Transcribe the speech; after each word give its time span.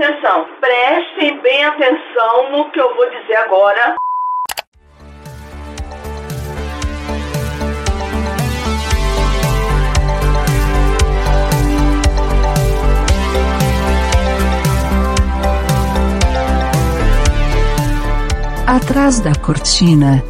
Atenção, 0.00 0.46
prestem 0.60 1.42
bem 1.42 1.64
atenção 1.64 2.52
no 2.52 2.70
que 2.70 2.80
eu 2.80 2.94
vou 2.94 3.10
dizer 3.10 3.34
agora. 3.34 3.96
Atrás 18.68 19.18
da 19.18 19.32
cortina. 19.44 20.22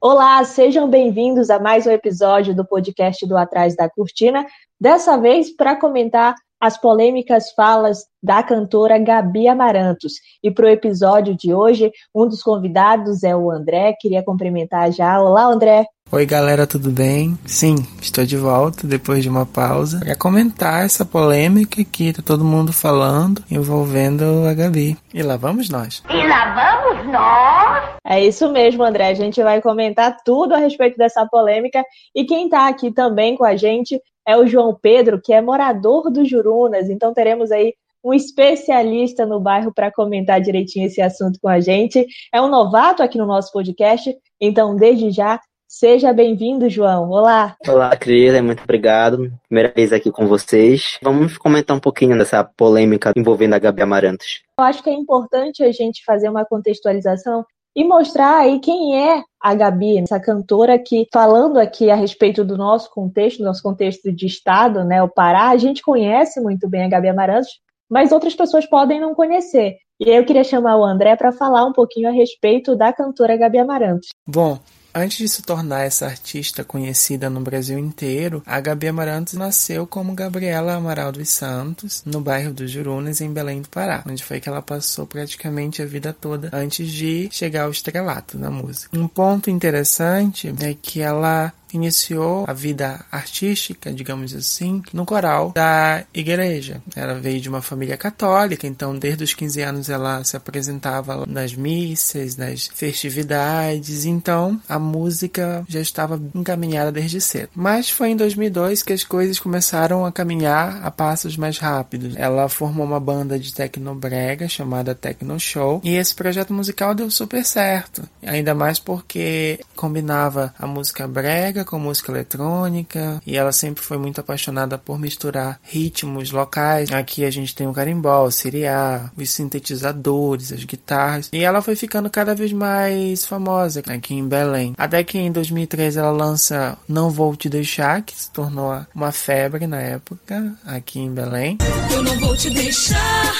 Olá, 0.00 0.42
sejam 0.44 0.88
bem-vindos 0.88 1.50
a 1.50 1.60
mais 1.60 1.86
um 1.86 1.90
episódio 1.90 2.56
do 2.56 2.64
podcast 2.64 3.26
do 3.26 3.36
Atrás 3.36 3.76
da 3.76 3.90
Cortina. 3.90 4.46
Dessa 4.80 5.18
vez 5.18 5.54
para 5.54 5.76
comentar 5.76 6.34
as 6.60 6.78
polêmicas 6.78 7.50
falas 7.52 8.04
da 8.22 8.42
cantora 8.42 8.98
Gabi 8.98 9.48
Amarantos. 9.48 10.12
E 10.44 10.50
para 10.50 10.66
o 10.66 10.68
episódio 10.68 11.34
de 11.34 11.54
hoje, 11.54 11.90
um 12.14 12.28
dos 12.28 12.42
convidados 12.42 13.22
é 13.22 13.34
o 13.34 13.50
André. 13.50 13.94
Queria 13.98 14.22
cumprimentar 14.22 14.92
já. 14.92 15.18
Olá, 15.20 15.44
André. 15.44 15.86
Oi, 16.12 16.26
galera, 16.26 16.66
tudo 16.66 16.90
bem? 16.90 17.38
Sim, 17.46 17.76
estou 18.02 18.26
de 18.26 18.36
volta 18.36 18.84
depois 18.84 19.22
de 19.22 19.28
uma 19.28 19.46
pausa 19.46 20.00
para 20.00 20.16
comentar 20.16 20.84
essa 20.84 21.04
polêmica 21.04 21.84
que 21.84 22.12
tá 22.12 22.20
todo 22.20 22.44
mundo 22.44 22.72
falando 22.72 23.44
envolvendo 23.48 24.24
a 24.44 24.52
Gabi. 24.52 24.98
E 25.14 25.22
lá 25.22 25.36
vamos 25.36 25.70
nós. 25.70 26.02
E 26.10 26.26
lá 26.26 26.52
vamos 26.52 27.12
nós. 27.12 27.90
É 28.04 28.26
isso 28.26 28.50
mesmo, 28.50 28.82
André. 28.82 29.06
A 29.06 29.14
gente 29.14 29.40
vai 29.40 29.62
comentar 29.62 30.16
tudo 30.24 30.52
a 30.52 30.58
respeito 30.58 30.98
dessa 30.98 31.24
polêmica. 31.26 31.84
E 32.12 32.24
quem 32.24 32.46
está 32.46 32.66
aqui 32.66 32.90
também 32.90 33.36
com 33.36 33.44
a 33.44 33.54
gente 33.54 34.00
é 34.30 34.36
o 34.36 34.46
João 34.46 34.78
Pedro, 34.80 35.20
que 35.20 35.32
é 35.32 35.40
morador 35.40 36.10
do 36.10 36.24
Jurunas. 36.24 36.88
Então 36.88 37.12
teremos 37.12 37.50
aí 37.50 37.74
um 38.02 38.14
especialista 38.14 39.26
no 39.26 39.40
bairro 39.40 39.74
para 39.74 39.90
comentar 39.90 40.40
direitinho 40.40 40.86
esse 40.86 41.02
assunto 41.02 41.38
com 41.42 41.48
a 41.48 41.58
gente. 41.58 42.06
É 42.32 42.40
um 42.40 42.48
novato 42.48 43.02
aqui 43.02 43.18
no 43.18 43.26
nosso 43.26 43.52
podcast, 43.52 44.16
então 44.40 44.76
desde 44.76 45.10
já 45.10 45.40
Seja 45.72 46.12
bem-vindo, 46.12 46.68
João. 46.68 47.08
Olá. 47.10 47.54
Olá, 47.68 47.96
Cris. 47.96 48.42
Muito 48.42 48.64
obrigado. 48.64 49.32
Primeira 49.46 49.72
vez 49.72 49.92
aqui 49.92 50.10
com 50.10 50.26
vocês. 50.26 50.98
Vamos 51.00 51.38
comentar 51.38 51.76
um 51.76 51.80
pouquinho 51.80 52.18
dessa 52.18 52.42
polêmica 52.42 53.12
envolvendo 53.16 53.54
a 53.54 53.58
Gabi 53.60 53.80
Amarantos. 53.80 54.42
Eu 54.58 54.64
acho 54.64 54.82
que 54.82 54.90
é 54.90 54.92
importante 54.92 55.62
a 55.62 55.70
gente 55.70 56.04
fazer 56.04 56.28
uma 56.28 56.44
contextualização 56.44 57.46
e 57.80 57.84
mostrar 57.84 58.40
aí 58.40 58.58
quem 58.58 59.08
é 59.08 59.22
a 59.40 59.54
Gabi, 59.54 60.00
essa 60.00 60.20
cantora 60.20 60.78
que, 60.78 61.08
falando 61.10 61.58
aqui 61.58 61.90
a 61.90 61.94
respeito 61.94 62.44
do 62.44 62.58
nosso 62.58 62.90
contexto, 62.90 63.42
nosso 63.42 63.62
contexto 63.62 64.12
de 64.12 64.26
estado, 64.26 64.84
né, 64.84 65.02
o 65.02 65.08
Pará, 65.08 65.48
a 65.48 65.56
gente 65.56 65.80
conhece 65.80 66.42
muito 66.42 66.68
bem 66.68 66.84
a 66.84 66.88
Gabi 66.88 67.08
Amarantos, 67.08 67.58
mas 67.88 68.12
outras 68.12 68.34
pessoas 68.34 68.66
podem 68.66 69.00
não 69.00 69.14
conhecer. 69.14 69.76
E 69.98 70.10
aí 70.10 70.16
eu 70.16 70.26
queria 70.26 70.44
chamar 70.44 70.76
o 70.76 70.84
André 70.84 71.16
para 71.16 71.32
falar 71.32 71.64
um 71.64 71.72
pouquinho 71.72 72.08
a 72.08 72.12
respeito 72.12 72.76
da 72.76 72.92
cantora 72.92 73.34
Gabi 73.34 73.58
Amarantos. 73.58 74.08
Bom, 74.26 74.58
Antes 74.92 75.18
de 75.18 75.28
se 75.28 75.42
tornar 75.42 75.82
essa 75.82 76.06
artista 76.06 76.64
conhecida 76.64 77.30
no 77.30 77.40
Brasil 77.40 77.78
inteiro, 77.78 78.42
a 78.44 78.60
Gabi 78.60 78.88
Amarantos 78.88 79.34
nasceu 79.34 79.86
como 79.86 80.14
Gabriela 80.14 80.74
Amaral 80.74 81.12
dos 81.12 81.28
Santos, 81.28 82.02
no 82.04 82.20
bairro 82.20 82.52
dos 82.52 82.70
Jurunas, 82.70 83.20
em 83.20 83.32
Belém 83.32 83.62
do 83.62 83.68
Pará, 83.68 84.02
onde 84.08 84.24
foi 84.24 84.40
que 84.40 84.48
ela 84.48 84.60
passou 84.60 85.06
praticamente 85.06 85.80
a 85.80 85.86
vida 85.86 86.12
toda 86.12 86.50
antes 86.52 86.90
de 86.90 87.28
chegar 87.30 87.64
ao 87.64 87.70
estrelato 87.70 88.36
na 88.36 88.50
música. 88.50 88.98
Um 88.98 89.06
ponto 89.06 89.48
interessante 89.48 90.52
é 90.60 90.74
que 90.74 91.00
ela 91.00 91.52
iniciou 91.72 92.44
a 92.46 92.52
vida 92.52 93.04
artística, 93.10 93.92
digamos 93.92 94.34
assim, 94.34 94.82
no 94.92 95.04
coral 95.04 95.52
da 95.52 96.04
igreja. 96.12 96.82
Ela 96.94 97.14
veio 97.14 97.40
de 97.40 97.48
uma 97.48 97.62
família 97.62 97.96
católica, 97.96 98.66
então 98.66 98.96
desde 98.96 99.24
os 99.24 99.34
15 99.34 99.62
anos 99.62 99.88
ela 99.88 100.22
se 100.24 100.36
apresentava 100.36 101.24
nas 101.26 101.54
missas, 101.54 102.36
nas 102.36 102.66
festividades, 102.66 104.04
então 104.04 104.60
a 104.68 104.78
música 104.78 105.64
já 105.68 105.80
estava 105.80 106.20
encaminhada 106.34 106.92
desde 106.92 107.20
cedo. 107.20 107.50
Mas 107.54 107.90
foi 107.90 108.10
em 108.10 108.16
2002 108.16 108.82
que 108.82 108.92
as 108.92 109.04
coisas 109.04 109.38
começaram 109.38 110.04
a 110.04 110.12
caminhar 110.12 110.80
a 110.84 110.90
passos 110.90 111.36
mais 111.36 111.58
rápidos. 111.58 112.14
Ela 112.16 112.48
formou 112.48 112.86
uma 112.86 113.00
banda 113.00 113.38
de 113.38 113.52
tecnobrega 113.52 114.48
chamada 114.48 114.94
Tecno 114.94 115.38
Show 115.38 115.80
e 115.84 115.94
esse 115.96 116.14
projeto 116.14 116.52
musical 116.52 116.94
deu 116.94 117.10
super 117.10 117.44
certo, 117.44 118.08
ainda 118.22 118.54
mais 118.54 118.78
porque 118.78 119.60
combinava 119.76 120.54
a 120.58 120.66
música 120.66 121.06
brega 121.06 121.59
com 121.64 121.78
música 121.78 122.12
eletrônica 122.12 123.20
e 123.26 123.36
ela 123.36 123.52
sempre 123.52 123.82
foi 123.82 123.98
muito 123.98 124.20
apaixonada 124.20 124.78
por 124.78 124.98
misturar 124.98 125.60
ritmos 125.62 126.30
locais. 126.30 126.90
Aqui 126.92 127.24
a 127.24 127.30
gente 127.30 127.54
tem 127.54 127.66
o 127.66 127.72
carimbó, 127.72 128.24
o 128.24 128.30
siriá, 128.30 129.10
os 129.16 129.30
sintetizadores, 129.30 130.52
as 130.52 130.64
guitarras 130.64 131.28
e 131.32 131.42
ela 131.42 131.62
foi 131.62 131.76
ficando 131.76 132.10
cada 132.10 132.34
vez 132.34 132.52
mais 132.52 133.24
famosa 133.26 133.82
aqui 133.86 134.14
em 134.14 134.26
Belém. 134.26 134.74
Até 134.76 135.02
que 135.02 135.18
em 135.18 135.30
2013 135.30 135.98
ela 135.98 136.10
lança 136.10 136.76
Não 136.88 137.10
Vou 137.10 137.34
Te 137.36 137.48
Deixar, 137.48 138.02
que 138.02 138.14
se 138.14 138.30
tornou 138.30 138.84
uma 138.94 139.12
febre 139.12 139.66
na 139.66 139.80
época 139.80 140.54
aqui 140.64 141.00
em 141.00 141.12
Belém. 141.12 141.58
Eu 141.90 142.02
não 142.02 142.18
vou 142.18 142.36
te 142.36 142.50
deixar 142.50 143.34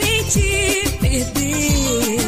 nem 0.00 0.24
te 0.24 0.98
perder. 0.98 2.21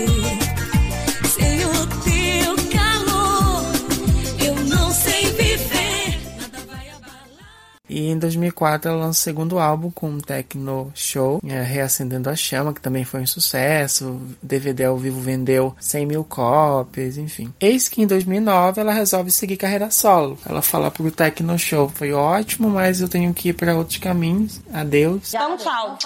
E 7.95 8.09
em 8.09 8.19
2004 8.19 8.91
ela 8.91 9.07
lança 9.07 9.21
o 9.21 9.23
segundo 9.23 9.57
álbum 9.61 9.89
com 9.89 10.09
um 10.09 10.19
Techno 10.19 10.91
Show, 10.97 11.41
é, 11.47 11.63
Reacendendo 11.63 12.29
a 12.29 12.35
Chama, 12.35 12.75
que 12.75 12.81
também 12.81 13.05
foi 13.05 13.21
um 13.21 13.27
sucesso. 13.27 14.09
O 14.09 14.21
DVD 14.43 14.87
ao 14.87 14.99
vivo 14.99 15.21
vendeu 15.21 15.73
100 15.79 16.07
mil 16.07 16.25
cópias, 16.25 17.17
enfim. 17.17 17.55
Eis 17.61 17.89
que 17.89 18.03
em 18.03 18.07
2009 18.09 18.81
ela 18.81 18.93
resolve 18.93 19.31
seguir 19.31 19.57
carreira 19.57 19.93
solo. 19.93 20.37
Ela 20.45 20.61
fala 20.61 20.91
pro 20.91 21.09
Techno 21.13 21.57
Show, 21.57 21.89
foi 21.95 22.13
ótimo, 22.13 22.69
mas 22.69 23.01
eu 23.01 23.09
tenho 23.09 23.33
que 23.33 23.51
ir 23.51 23.53
para 23.53 23.77
outros 23.77 23.99
caminhos. 23.99 24.61
Adeus. 24.73 25.33
Então 25.33 25.57
tchau. 25.57 25.97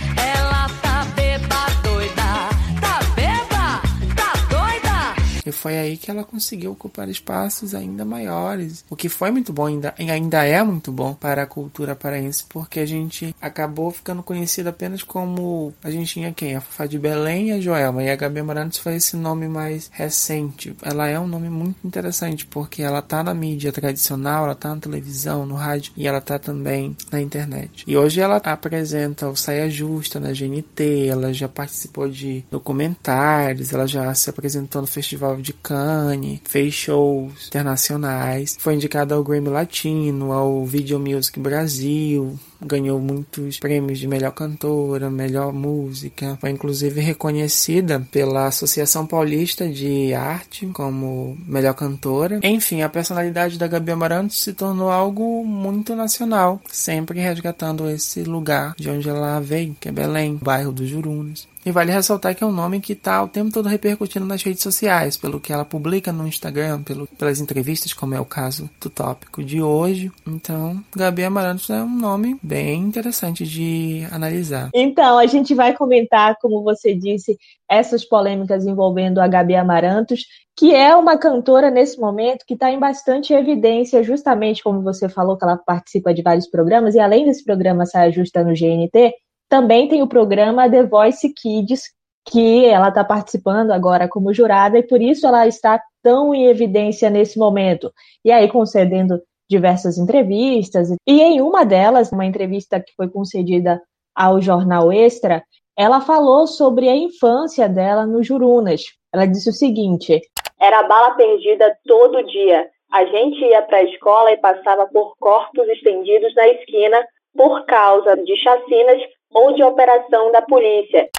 E 5.49 5.51
foi 5.51 5.77
aí 5.77 5.97
que 5.97 6.11
ela 6.11 6.23
conseguiu 6.23 6.71
ocupar 6.71 7.09
espaços 7.09 7.73
ainda 7.73 8.05
maiores. 8.05 8.85
O 8.87 8.95
que 8.95 9.09
foi 9.09 9.31
muito 9.31 9.51
bom, 9.51 9.65
ainda, 9.65 9.95
ainda 9.97 10.45
é 10.45 10.61
muito 10.63 10.91
bom 10.91 11.13
para 11.15 11.41
a 11.41 11.47
cultura 11.47 11.95
paraense, 11.95 12.45
porque 12.47 12.79
a 12.79 12.85
gente 12.85 13.35
acabou 13.41 13.89
ficando 13.89 14.21
conhecido 14.21 14.69
apenas 14.69 15.01
como. 15.01 15.73
A 15.83 15.89
gente 15.89 16.13
tinha 16.13 16.31
quem? 16.31 16.55
A 16.55 16.61
Fafá 16.61 16.85
de 16.85 16.99
Belém 16.99 17.49
e 17.49 17.51
a 17.53 17.59
Joelma. 17.59 18.03
E 18.03 18.11
a 18.11 18.15
Gabi 18.15 18.39
Amarantos 18.39 18.77
foi 18.77 18.95
esse 18.95 19.15
nome 19.15 19.47
mais 19.47 19.89
recente. 19.91 20.75
Ela 20.83 21.07
é 21.07 21.19
um 21.19 21.27
nome 21.27 21.49
muito 21.49 21.77
interessante, 21.85 22.45
porque 22.45 22.83
ela 22.83 23.01
tá 23.01 23.23
na 23.23 23.33
mídia 23.33 23.71
tradicional, 23.71 24.45
ela 24.45 24.55
tá 24.55 24.69
na 24.69 24.79
televisão, 24.79 25.47
no 25.47 25.55
rádio, 25.55 25.93
e 25.97 26.07
ela 26.07 26.21
tá 26.21 26.37
também 26.37 26.95
na 27.11 27.19
internet. 27.19 27.83
E 27.87 27.97
hoje 27.97 28.21
ela 28.21 28.37
apresenta 28.37 29.27
o 29.27 29.35
Saia 29.35 29.67
Justa 29.67 30.19
na 30.19 30.31
GNT, 30.31 31.07
ela 31.07 31.33
já 31.33 31.47
participou 31.47 32.07
de 32.07 32.45
documentários, 32.51 33.73
ela 33.73 33.87
já 33.87 34.13
se 34.13 34.29
apresentou 34.29 34.81
no 34.81 34.87
Festival 34.87 35.38
de 35.41 35.53
Cannes, 35.53 36.39
fez 36.43 36.73
shows 36.73 37.47
internacionais, 37.47 38.57
foi 38.59 38.75
indicada 38.75 39.15
ao 39.15 39.23
Grammy 39.23 39.49
Latino, 39.49 40.31
ao 40.31 40.65
Video 40.65 40.99
Music 40.99 41.39
Brasil, 41.39 42.37
ganhou 42.61 42.99
muitos 42.99 43.59
prêmios 43.59 43.99
de 43.99 44.07
melhor 44.07 44.31
cantora, 44.31 45.09
melhor 45.09 45.53
música, 45.53 46.37
foi 46.41 46.49
inclusive 46.49 46.99
reconhecida 46.99 48.05
pela 48.11 48.47
Associação 48.47 49.05
Paulista 49.05 49.67
de 49.67 50.13
Arte 50.13 50.65
como 50.67 51.37
melhor 51.47 51.73
cantora. 51.73 52.39
Enfim, 52.43 52.81
a 52.81 52.89
personalidade 52.89 53.57
da 53.57 53.67
Gabi 53.67 53.91
Amarantos 53.91 54.41
se 54.41 54.53
tornou 54.53 54.89
algo 54.89 55.45
muito 55.45 55.95
nacional, 55.95 56.61
sempre 56.71 57.19
resgatando 57.19 57.89
esse 57.89 58.23
lugar 58.23 58.75
de 58.77 58.89
onde 58.89 59.07
ela 59.09 59.39
veio, 59.39 59.75
que 59.79 59.89
é 59.89 59.91
Belém, 59.91 60.37
bairro 60.41 60.71
dos 60.71 60.89
Jurunas. 60.89 61.47
E 61.69 61.71
vale 61.71 61.91
ressaltar 61.91 62.33
que 62.33 62.43
é 62.43 62.47
um 62.47 62.51
nome 62.51 62.81
que 62.81 62.93
está 62.93 63.21
o 63.21 63.27
tempo 63.27 63.51
todo 63.51 63.69
repercutindo 63.69 64.25
nas 64.25 64.41
redes 64.41 64.63
sociais, 64.63 65.15
pelo 65.15 65.39
que 65.39 65.53
ela 65.53 65.63
publica 65.63 66.11
no 66.11 66.27
Instagram, 66.27 66.81
pelo, 66.81 67.05
pelas 67.05 67.39
entrevistas, 67.39 67.93
como 67.93 68.15
é 68.15 68.19
o 68.19 68.25
caso 68.25 68.67
do 68.81 68.89
tópico 68.89 69.43
de 69.43 69.61
hoje. 69.61 70.11
Então, 70.25 70.83
Gabi 70.97 71.23
Amarantos 71.23 71.69
é 71.69 71.83
um 71.83 71.95
nome 71.95 72.39
bem 72.41 72.81
interessante 72.81 73.45
de 73.45 74.03
analisar. 74.11 74.71
Então, 74.73 75.19
a 75.19 75.27
gente 75.27 75.53
vai 75.53 75.77
comentar, 75.77 76.37
como 76.41 76.63
você 76.63 76.95
disse, 76.95 77.37
essas 77.69 78.03
polêmicas 78.03 78.65
envolvendo 78.65 79.21
a 79.21 79.27
Gabi 79.27 79.53
Amarantos, 79.53 80.25
que 80.57 80.73
é 80.73 80.95
uma 80.95 81.19
cantora 81.19 81.69
nesse 81.69 81.99
momento 81.99 82.45
que 82.47 82.55
está 82.55 82.71
em 82.71 82.79
bastante 82.79 83.31
evidência, 83.31 84.01
justamente 84.01 84.63
como 84.63 84.81
você 84.81 85.07
falou, 85.07 85.37
que 85.37 85.45
ela 85.45 85.55
participa 85.55 86.15
de 86.15 86.23
vários 86.23 86.47
programas, 86.47 86.95
e 86.95 86.99
além 86.99 87.25
desse 87.25 87.43
programa 87.43 87.85
Saia 87.85 88.11
Justa 88.11 88.43
no 88.43 88.55
GNT, 88.55 89.13
também 89.49 89.87
tem 89.87 90.01
o 90.03 90.07
programa 90.07 90.69
The 90.69 90.83
Voice 90.83 91.33
Kids, 91.33 91.91
que 92.29 92.65
ela 92.65 92.89
está 92.89 93.03
participando 93.03 93.71
agora 93.71 94.07
como 94.07 94.33
jurada, 94.33 94.77
e 94.77 94.83
por 94.83 95.01
isso 95.01 95.25
ela 95.25 95.47
está 95.47 95.81
tão 96.03 96.33
em 96.33 96.45
evidência 96.45 97.09
nesse 97.09 97.39
momento. 97.39 97.91
E 98.23 98.31
aí, 98.31 98.47
concedendo 98.47 99.19
diversas 99.49 99.97
entrevistas, 99.97 100.89
e 101.07 101.21
em 101.21 101.41
uma 101.41 101.65
delas, 101.65 102.11
uma 102.11 102.25
entrevista 102.25 102.79
que 102.79 102.93
foi 102.95 103.09
concedida 103.09 103.81
ao 104.15 104.39
Jornal 104.39 104.93
Extra, 104.93 105.43
ela 105.75 106.01
falou 106.01 106.45
sobre 106.45 106.87
a 106.87 106.95
infância 106.95 107.67
dela 107.67 108.05
no 108.05 108.21
Jurunas. 108.21 108.83
Ela 109.11 109.25
disse 109.25 109.49
o 109.49 109.53
seguinte: 109.53 110.21
Era 110.61 110.83
bala 110.83 111.11
perdida 111.15 111.75
todo 111.85 112.25
dia. 112.27 112.69
A 112.91 113.05
gente 113.05 113.39
ia 113.39 113.61
para 113.63 113.77
a 113.77 113.83
escola 113.83 114.31
e 114.31 114.37
passava 114.37 114.87
por 114.87 115.15
corpos 115.19 115.67
estendidos 115.69 116.33
na 116.35 116.47
esquina 116.49 117.03
por 117.35 117.65
causa 117.65 118.17
de 118.17 118.35
chacinas 118.35 119.01
ou 119.31 119.53
de 119.53 119.63
operação 119.63 120.31
da 120.31 120.41
polícia. 120.41 121.09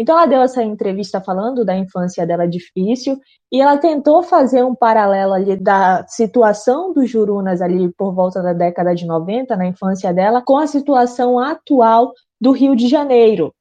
Então 0.00 0.16
ela 0.16 0.26
deu 0.26 0.40
essa 0.40 0.62
entrevista 0.62 1.20
falando 1.20 1.62
da 1.62 1.76
infância 1.76 2.26
dela 2.26 2.48
difícil 2.48 3.18
e 3.52 3.60
ela 3.60 3.76
tentou 3.76 4.22
fazer 4.22 4.64
um 4.64 4.74
paralelo 4.74 5.34
ali 5.34 5.56
da 5.56 6.06
situação 6.08 6.94
dos 6.94 7.10
Jurunas 7.10 7.60
ali 7.60 7.92
por 7.92 8.14
volta 8.14 8.42
da 8.42 8.54
década 8.54 8.94
de 8.94 9.06
90, 9.06 9.54
na 9.56 9.66
infância 9.66 10.12
dela, 10.14 10.40
com 10.40 10.56
a 10.56 10.66
situação 10.66 11.38
atual 11.38 12.14
do 12.40 12.50
Rio 12.50 12.74
de 12.74 12.88
Janeiro. 12.88 13.54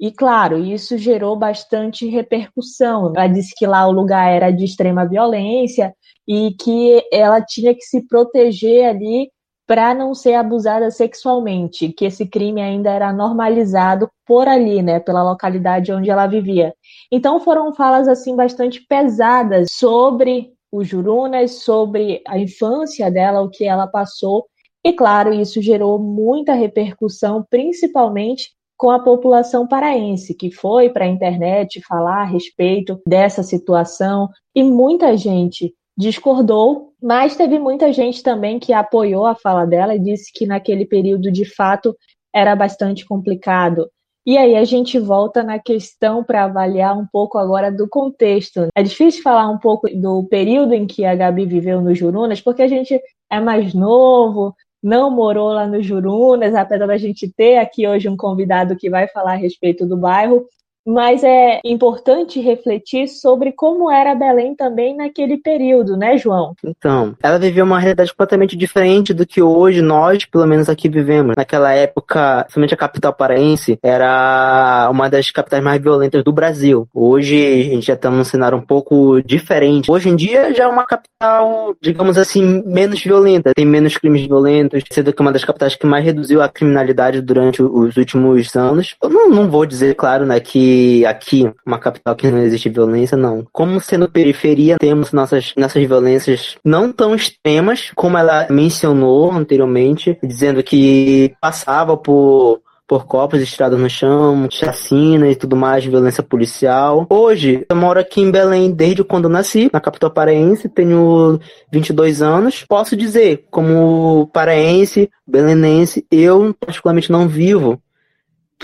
E 0.00 0.10
claro, 0.10 0.58
isso 0.58 0.98
gerou 0.98 1.36
bastante 1.36 2.08
repercussão. 2.08 3.12
Ela 3.14 3.28
disse 3.28 3.54
que 3.56 3.64
lá 3.64 3.86
o 3.86 3.92
lugar 3.92 4.28
era 4.32 4.50
de 4.50 4.64
extrema 4.64 5.06
violência 5.06 5.94
e 6.26 6.52
que 6.60 7.02
ela 7.12 7.40
tinha 7.40 7.72
que 7.72 7.82
se 7.82 8.04
proteger 8.06 8.86
ali 8.88 9.30
para 9.66 9.94
não 9.94 10.14
ser 10.14 10.34
abusada 10.34 10.90
sexualmente, 10.90 11.88
que 11.92 12.04
esse 12.04 12.26
crime 12.26 12.60
ainda 12.60 12.90
era 12.90 13.12
normalizado 13.12 14.10
por 14.26 14.46
ali, 14.46 14.82
né, 14.82 15.00
pela 15.00 15.22
localidade 15.22 15.92
onde 15.92 16.10
ela 16.10 16.26
vivia. 16.26 16.74
Então 17.10 17.40
foram 17.40 17.72
falas 17.72 18.06
assim 18.08 18.36
bastante 18.36 18.84
pesadas 18.86 19.66
sobre 19.70 20.52
os 20.70 20.88
Jurunas, 20.88 21.62
sobre 21.62 22.20
a 22.26 22.38
infância 22.38 23.10
dela, 23.10 23.42
o 23.42 23.48
que 23.48 23.64
ela 23.64 23.86
passou. 23.86 24.46
E 24.84 24.92
claro, 24.92 25.32
isso 25.32 25.62
gerou 25.62 25.98
muita 25.98 26.52
repercussão, 26.52 27.44
principalmente 27.48 28.50
com 28.76 28.90
a 28.90 28.98
população 28.98 29.66
paraense, 29.66 30.34
que 30.34 30.50
foi 30.50 30.90
para 30.90 31.04
a 31.04 31.08
internet 31.08 31.80
falar 31.88 32.22
a 32.22 32.26
respeito 32.26 33.00
dessa 33.06 33.42
situação, 33.42 34.28
e 34.54 34.62
muita 34.62 35.16
gente 35.16 35.72
discordou, 35.96 36.92
mas 37.02 37.36
teve 37.36 37.58
muita 37.58 37.92
gente 37.92 38.22
também 38.22 38.58
que 38.58 38.72
apoiou 38.72 39.26
a 39.26 39.34
fala 39.34 39.64
dela 39.64 39.94
e 39.94 40.00
disse 40.00 40.32
que 40.32 40.46
naquele 40.46 40.84
período 40.84 41.30
de 41.30 41.44
fato 41.44 41.96
era 42.34 42.54
bastante 42.56 43.06
complicado. 43.06 43.88
E 44.26 44.38
aí 44.38 44.56
a 44.56 44.64
gente 44.64 44.98
volta 44.98 45.42
na 45.42 45.58
questão 45.58 46.24
para 46.24 46.44
avaliar 46.44 46.98
um 46.98 47.06
pouco 47.06 47.36
agora 47.36 47.70
do 47.70 47.86
contexto. 47.86 48.68
É 48.74 48.82
difícil 48.82 49.22
falar 49.22 49.48
um 49.50 49.58
pouco 49.58 49.86
do 49.90 50.24
período 50.24 50.72
em 50.72 50.86
que 50.86 51.04
a 51.04 51.14
Gabi 51.14 51.44
viveu 51.44 51.82
no 51.82 51.94
Jurunas, 51.94 52.40
porque 52.40 52.62
a 52.62 52.68
gente 52.68 52.98
é 53.30 53.38
mais 53.38 53.74
novo, 53.74 54.54
não 54.82 55.10
morou 55.10 55.48
lá 55.48 55.66
no 55.66 55.82
Jurunas, 55.82 56.54
apesar 56.54 56.86
da 56.86 56.96
gente 56.96 57.30
ter 57.36 57.58
aqui 57.58 57.86
hoje 57.86 58.08
um 58.08 58.16
convidado 58.16 58.76
que 58.76 58.88
vai 58.88 59.06
falar 59.08 59.32
a 59.32 59.36
respeito 59.36 59.86
do 59.86 59.96
bairro, 59.96 60.46
mas 60.86 61.24
é 61.24 61.60
importante 61.64 62.40
refletir 62.40 63.08
sobre 63.08 63.52
como 63.52 63.90
era 63.90 64.14
Belém 64.14 64.54
também 64.54 64.96
naquele 64.96 65.38
período, 65.38 65.96
né, 65.96 66.18
João? 66.18 66.54
Então, 66.64 67.14
ela 67.22 67.38
viveu 67.38 67.64
uma 67.64 67.78
realidade 67.78 68.10
completamente 68.10 68.56
diferente 68.56 69.14
do 69.14 69.26
que 69.26 69.40
hoje 69.40 69.80
nós, 69.80 70.24
pelo 70.24 70.46
menos 70.46 70.68
aqui, 70.68 70.88
vivemos. 70.88 71.34
Naquela 71.36 71.72
época, 71.72 72.46
somente 72.50 72.74
a 72.74 72.76
capital 72.76 73.12
paraense 73.14 73.78
era 73.82 74.88
uma 74.90 75.08
das 75.08 75.30
capitais 75.30 75.62
mais 75.62 75.80
violentas 75.80 76.22
do 76.22 76.32
Brasil. 76.32 76.86
Hoje 76.92 77.36
a 77.36 77.74
gente 77.74 77.86
já 77.86 77.94
está 77.94 78.10
num 78.10 78.24
cenário 78.24 78.58
um 78.58 78.62
pouco 78.62 79.22
diferente. 79.22 79.90
Hoje 79.90 80.08
em 80.08 80.16
dia 80.16 80.52
já 80.52 80.64
é 80.64 80.68
uma 80.68 80.84
capital, 80.84 81.74
digamos 81.80 82.18
assim, 82.18 82.62
menos 82.66 83.02
violenta, 83.02 83.52
tem 83.54 83.64
menos 83.64 83.96
crimes 83.96 84.26
violentos, 84.26 84.82
sendo 84.90 85.12
que 85.12 85.20
uma 85.20 85.32
das 85.32 85.44
capitais 85.44 85.74
que 85.74 85.86
mais 85.86 86.04
reduziu 86.04 86.42
a 86.42 86.48
criminalidade 86.48 87.20
durante 87.20 87.62
os 87.62 87.96
últimos 87.96 88.54
anos. 88.54 88.96
Eu 89.02 89.08
não, 89.08 89.30
não 89.30 89.50
vou 89.50 89.64
dizer, 89.64 89.94
claro, 89.94 90.26
né, 90.26 90.40
que 90.40 90.73
aqui, 91.06 91.50
uma 91.66 91.78
capital 91.78 92.14
que 92.14 92.30
não 92.30 92.38
existe 92.38 92.68
violência, 92.68 93.16
não. 93.16 93.46
Como 93.52 93.80
sendo 93.80 94.10
periferia, 94.10 94.76
temos 94.78 95.12
nossas, 95.12 95.52
nossas 95.56 95.86
violências 95.86 96.56
não 96.64 96.92
tão 96.92 97.14
extremas, 97.14 97.90
como 97.94 98.18
ela 98.18 98.46
mencionou 98.50 99.32
anteriormente, 99.32 100.18
dizendo 100.22 100.62
que 100.62 101.34
passava 101.40 101.96
por 101.96 102.60
por 102.86 103.06
copos 103.06 103.40
estradas 103.40 103.78
no 103.78 103.88
chão, 103.88 104.46
chacina 104.50 105.28
e 105.28 105.34
tudo 105.34 105.56
mais, 105.56 105.84
violência 105.84 106.22
policial. 106.22 107.06
Hoje, 107.08 107.64
eu 107.68 107.76
moro 107.76 107.98
aqui 107.98 108.20
em 108.20 108.30
Belém 108.30 108.70
desde 108.70 109.02
quando 109.02 109.28
nasci, 109.28 109.70
na 109.72 109.80
capital 109.80 110.10
paraense, 110.10 110.68
tenho 110.68 111.40
22 111.72 112.20
anos. 112.20 112.64
Posso 112.68 112.94
dizer, 112.96 113.46
como 113.50 114.28
paraense, 114.32 115.10
belenense, 115.26 116.06
eu 116.10 116.54
particularmente 116.60 117.10
não 117.10 117.26
vivo 117.26 117.80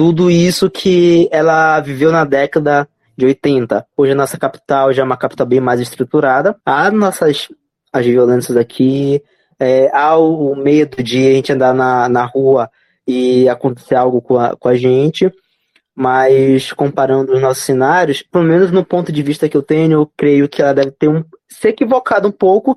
tudo 0.00 0.30
isso 0.30 0.70
que 0.70 1.28
ela 1.30 1.78
viveu 1.78 2.10
na 2.10 2.24
década 2.24 2.88
de 3.14 3.26
80. 3.26 3.86
Hoje 3.94 4.12
a 4.12 4.14
nossa 4.14 4.38
capital 4.38 4.94
já 4.94 5.02
é 5.02 5.04
uma 5.04 5.18
capital 5.18 5.46
bem 5.46 5.60
mais 5.60 5.78
estruturada. 5.78 6.56
Há 6.64 6.90
nossas 6.90 7.48
as 7.92 8.06
violências 8.06 8.56
aqui, 8.56 9.22
é, 9.58 9.90
há 9.92 10.16
o 10.16 10.56
medo 10.56 11.02
de 11.02 11.18
a 11.18 11.32
gente 11.34 11.52
andar 11.52 11.74
na, 11.74 12.08
na 12.08 12.24
rua 12.24 12.70
e 13.06 13.46
acontecer 13.46 13.94
algo 13.94 14.22
com 14.22 14.38
a, 14.38 14.56
com 14.56 14.68
a 14.70 14.74
gente, 14.74 15.30
mas 15.94 16.72
comparando 16.72 17.34
os 17.34 17.40
nossos 17.42 17.64
cenários, 17.64 18.22
pelo 18.22 18.44
menos 18.44 18.70
no 18.70 18.82
ponto 18.82 19.12
de 19.12 19.22
vista 19.22 19.50
que 19.50 19.56
eu 19.58 19.62
tenho, 19.62 19.92
eu 19.92 20.10
creio 20.16 20.48
que 20.48 20.62
ela 20.62 20.72
deve 20.72 20.92
ter 20.92 21.10
um, 21.10 21.22
se 21.46 21.68
equivocado 21.68 22.26
um 22.26 22.32
pouco 22.32 22.74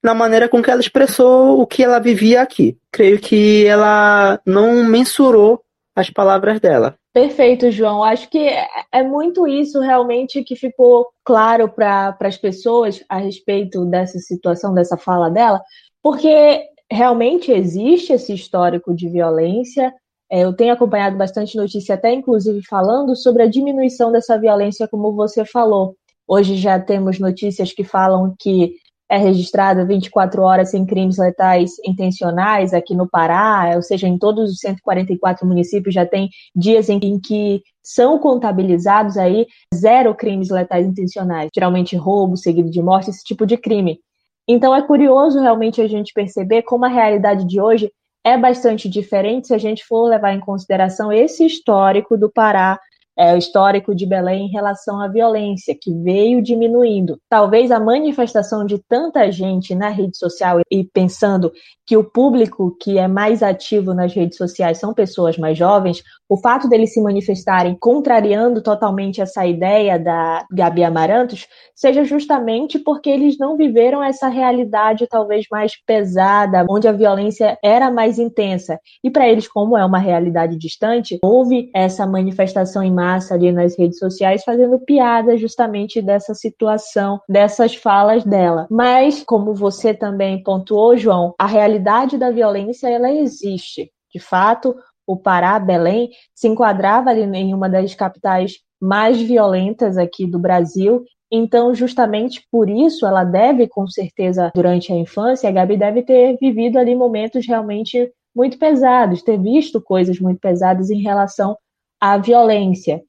na 0.00 0.14
maneira 0.14 0.48
com 0.48 0.62
que 0.62 0.70
ela 0.70 0.80
expressou 0.80 1.60
o 1.60 1.66
que 1.66 1.82
ela 1.82 1.98
vivia 1.98 2.40
aqui. 2.40 2.78
Creio 2.92 3.18
que 3.18 3.66
ela 3.66 4.40
não 4.46 4.84
mensurou 4.84 5.64
as 5.94 6.10
palavras 6.10 6.60
dela. 6.60 6.96
Perfeito, 7.12 7.70
João. 7.70 8.02
Acho 8.02 8.28
que 8.30 8.48
é 8.92 9.02
muito 9.02 9.46
isso 9.46 9.80
realmente 9.80 10.44
que 10.44 10.54
ficou 10.54 11.08
claro 11.24 11.68
para 11.68 12.16
as 12.20 12.36
pessoas 12.36 13.02
a 13.08 13.18
respeito 13.18 13.84
dessa 13.84 14.18
situação, 14.18 14.72
dessa 14.72 14.96
fala 14.96 15.28
dela, 15.28 15.60
porque 16.02 16.62
realmente 16.90 17.50
existe 17.50 18.12
esse 18.12 18.32
histórico 18.32 18.94
de 18.94 19.08
violência. 19.08 19.92
É, 20.30 20.44
eu 20.44 20.52
tenho 20.52 20.72
acompanhado 20.72 21.16
bastante 21.16 21.56
notícia, 21.56 21.96
até 21.96 22.12
inclusive 22.12 22.60
falando 22.68 23.16
sobre 23.16 23.42
a 23.42 23.48
diminuição 23.48 24.12
dessa 24.12 24.38
violência, 24.38 24.88
como 24.88 25.12
você 25.12 25.44
falou. 25.44 25.96
Hoje 26.26 26.56
já 26.56 26.78
temos 26.78 27.18
notícias 27.18 27.72
que 27.72 27.82
falam 27.82 28.34
que 28.38 28.74
é 29.10 29.18
registrada 29.18 29.84
24 29.84 30.40
horas 30.40 30.70
sem 30.70 30.86
crimes 30.86 31.18
letais 31.18 31.72
intencionais 31.84 32.72
aqui 32.72 32.94
no 32.94 33.08
Pará, 33.08 33.72
ou 33.74 33.82
seja, 33.82 34.06
em 34.06 34.16
todos 34.16 34.52
os 34.52 34.58
144 34.60 35.44
municípios 35.44 35.92
já 35.92 36.06
tem 36.06 36.28
dias 36.54 36.88
em, 36.88 37.18
que 37.18 37.60
são 37.82 38.20
contabilizados 38.20 39.16
aí 39.16 39.48
zero 39.74 40.14
crimes 40.14 40.48
letais 40.48 40.86
intencionais, 40.86 41.50
geralmente 41.52 41.96
roubo, 41.96 42.36
seguido 42.36 42.70
de 42.70 42.80
morte, 42.80 43.10
esse 43.10 43.24
tipo 43.24 43.44
de 43.44 43.56
crime. 43.56 43.98
Então 44.46 44.74
é 44.74 44.80
curioso 44.80 45.40
realmente 45.40 45.80
a 45.80 45.88
gente 45.88 46.12
perceber 46.12 46.62
como 46.62 46.84
a 46.84 46.88
realidade 46.88 47.44
de 47.46 47.60
hoje 47.60 47.90
é 48.24 48.38
bastante 48.38 48.88
diferente 48.88 49.48
se 49.48 49.54
a 49.54 49.58
gente 49.58 49.84
for 49.84 50.04
levar 50.04 50.34
em 50.34 50.40
consideração 50.40 51.12
esse 51.12 51.44
histórico 51.44 52.16
do 52.16 52.30
Pará 52.30 52.78
é, 53.20 53.34
o 53.34 53.36
histórico 53.36 53.94
de 53.94 54.06
Belém 54.06 54.46
em 54.46 54.50
relação 54.50 54.98
à 54.98 55.06
violência, 55.06 55.76
que 55.78 55.92
veio 55.92 56.42
diminuindo. 56.42 57.20
Talvez 57.28 57.70
a 57.70 57.78
manifestação 57.78 58.64
de 58.64 58.78
tanta 58.78 59.30
gente 59.30 59.74
na 59.74 59.90
rede 59.90 60.16
social 60.16 60.60
e 60.70 60.84
pensando 60.84 61.52
que 61.90 61.96
o 61.96 62.04
público 62.04 62.76
que 62.80 62.98
é 62.98 63.08
mais 63.08 63.42
ativo 63.42 63.92
nas 63.92 64.14
redes 64.14 64.38
sociais 64.38 64.78
são 64.78 64.94
pessoas 64.94 65.36
mais 65.36 65.58
jovens, 65.58 66.04
o 66.28 66.36
fato 66.36 66.68
deles 66.68 66.94
se 66.94 67.02
manifestarem 67.02 67.76
contrariando 67.80 68.62
totalmente 68.62 69.20
essa 69.20 69.44
ideia 69.44 69.98
da 69.98 70.46
Gabi 70.52 70.84
Amarantos 70.84 71.48
seja 71.74 72.04
justamente 72.04 72.78
porque 72.78 73.10
eles 73.10 73.36
não 73.36 73.56
viveram 73.56 74.00
essa 74.00 74.28
realidade 74.28 75.08
talvez 75.08 75.46
mais 75.50 75.72
pesada, 75.84 76.64
onde 76.70 76.86
a 76.86 76.92
violência 76.92 77.58
era 77.60 77.90
mais 77.90 78.20
intensa. 78.20 78.78
E 79.02 79.10
para 79.10 79.28
eles, 79.28 79.48
como 79.48 79.76
é 79.76 79.84
uma 79.84 79.98
realidade 79.98 80.56
distante, 80.56 81.18
houve 81.24 81.70
essa 81.74 82.06
manifestação 82.06 82.84
em 82.84 82.92
massa 82.92 83.34
ali 83.34 83.50
nas 83.50 83.76
redes 83.76 83.98
sociais 83.98 84.44
fazendo 84.44 84.78
piada 84.78 85.36
justamente 85.36 86.00
dessa 86.00 86.34
situação, 86.34 87.18
dessas 87.28 87.74
falas 87.74 88.22
dela. 88.22 88.68
Mas, 88.70 89.24
como 89.24 89.52
você 89.54 89.92
também 89.92 90.40
pontuou, 90.40 90.96
João, 90.96 91.34
a 91.36 91.46
realidade 91.46 91.79
da 91.80 92.30
violência 92.30 92.88
ela 92.88 93.10
existe. 93.10 93.90
De 94.12 94.20
fato, 94.20 94.74
o 95.06 95.16
Pará, 95.16 95.58
Belém, 95.58 96.10
se 96.34 96.48
enquadrava 96.48 97.10
ali 97.10 97.22
em 97.22 97.54
uma 97.54 97.68
das 97.68 97.94
capitais 97.94 98.58
mais 98.80 99.20
violentas 99.20 99.98
aqui 99.98 100.26
do 100.26 100.38
Brasil. 100.38 101.04
Então, 101.30 101.74
justamente 101.74 102.46
por 102.50 102.68
isso, 102.68 103.06
ela 103.06 103.24
deve, 103.24 103.68
com 103.68 103.86
certeza, 103.86 104.50
durante 104.54 104.92
a 104.92 104.96
infância, 104.96 105.48
a 105.48 105.52
Gabi 105.52 105.76
deve 105.76 106.02
ter 106.02 106.36
vivido 106.40 106.78
ali 106.78 106.94
momentos 106.94 107.46
realmente 107.46 108.12
muito 108.34 108.58
pesados, 108.58 109.22
ter 109.22 109.38
visto 109.38 109.80
coisas 109.80 110.18
muito 110.18 110.40
pesadas 110.40 110.90
em 110.90 111.00
relação 111.00 111.56
à 112.00 112.16
violência. 112.16 113.02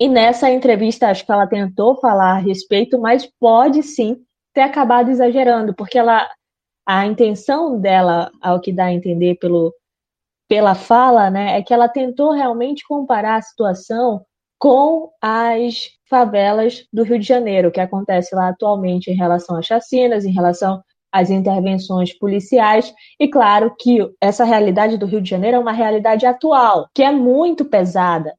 E 0.00 0.08
nessa 0.08 0.50
entrevista, 0.50 1.08
acho 1.08 1.24
que 1.24 1.30
ela 1.30 1.46
tentou 1.46 1.96
falar 2.00 2.32
a 2.32 2.38
respeito, 2.38 3.00
mas 3.00 3.28
pode 3.38 3.82
sim 3.82 4.16
ter 4.52 4.62
acabado 4.62 5.10
exagerando, 5.10 5.74
porque 5.74 5.98
ela, 5.98 6.28
a 6.86 7.06
intenção 7.06 7.78
dela, 7.80 8.30
ao 8.40 8.60
que 8.60 8.72
dá 8.72 8.86
a 8.86 8.92
entender 8.92 9.36
pelo, 9.36 9.74
pela 10.48 10.74
fala, 10.74 11.30
né, 11.30 11.58
é 11.58 11.62
que 11.62 11.72
ela 11.72 11.88
tentou 11.88 12.32
realmente 12.32 12.86
comparar 12.86 13.36
a 13.36 13.42
situação 13.42 14.24
com 14.58 15.10
as 15.20 15.90
favelas 16.08 16.86
do 16.92 17.02
Rio 17.02 17.18
de 17.18 17.26
Janeiro, 17.26 17.70
que 17.70 17.80
acontece 17.80 18.34
lá 18.34 18.48
atualmente 18.48 19.10
em 19.10 19.14
relação 19.14 19.56
às 19.56 19.66
chacinas, 19.66 20.24
em 20.24 20.32
relação 20.32 20.82
às 21.12 21.30
intervenções 21.30 22.16
policiais, 22.18 22.92
e 23.20 23.28
claro 23.28 23.74
que 23.78 23.98
essa 24.20 24.44
realidade 24.44 24.96
do 24.96 25.06
Rio 25.06 25.20
de 25.20 25.30
Janeiro 25.30 25.56
é 25.56 25.60
uma 25.60 25.72
realidade 25.72 26.26
atual, 26.26 26.88
que 26.94 27.02
é 27.02 27.10
muito 27.10 27.64
pesada. 27.64 28.34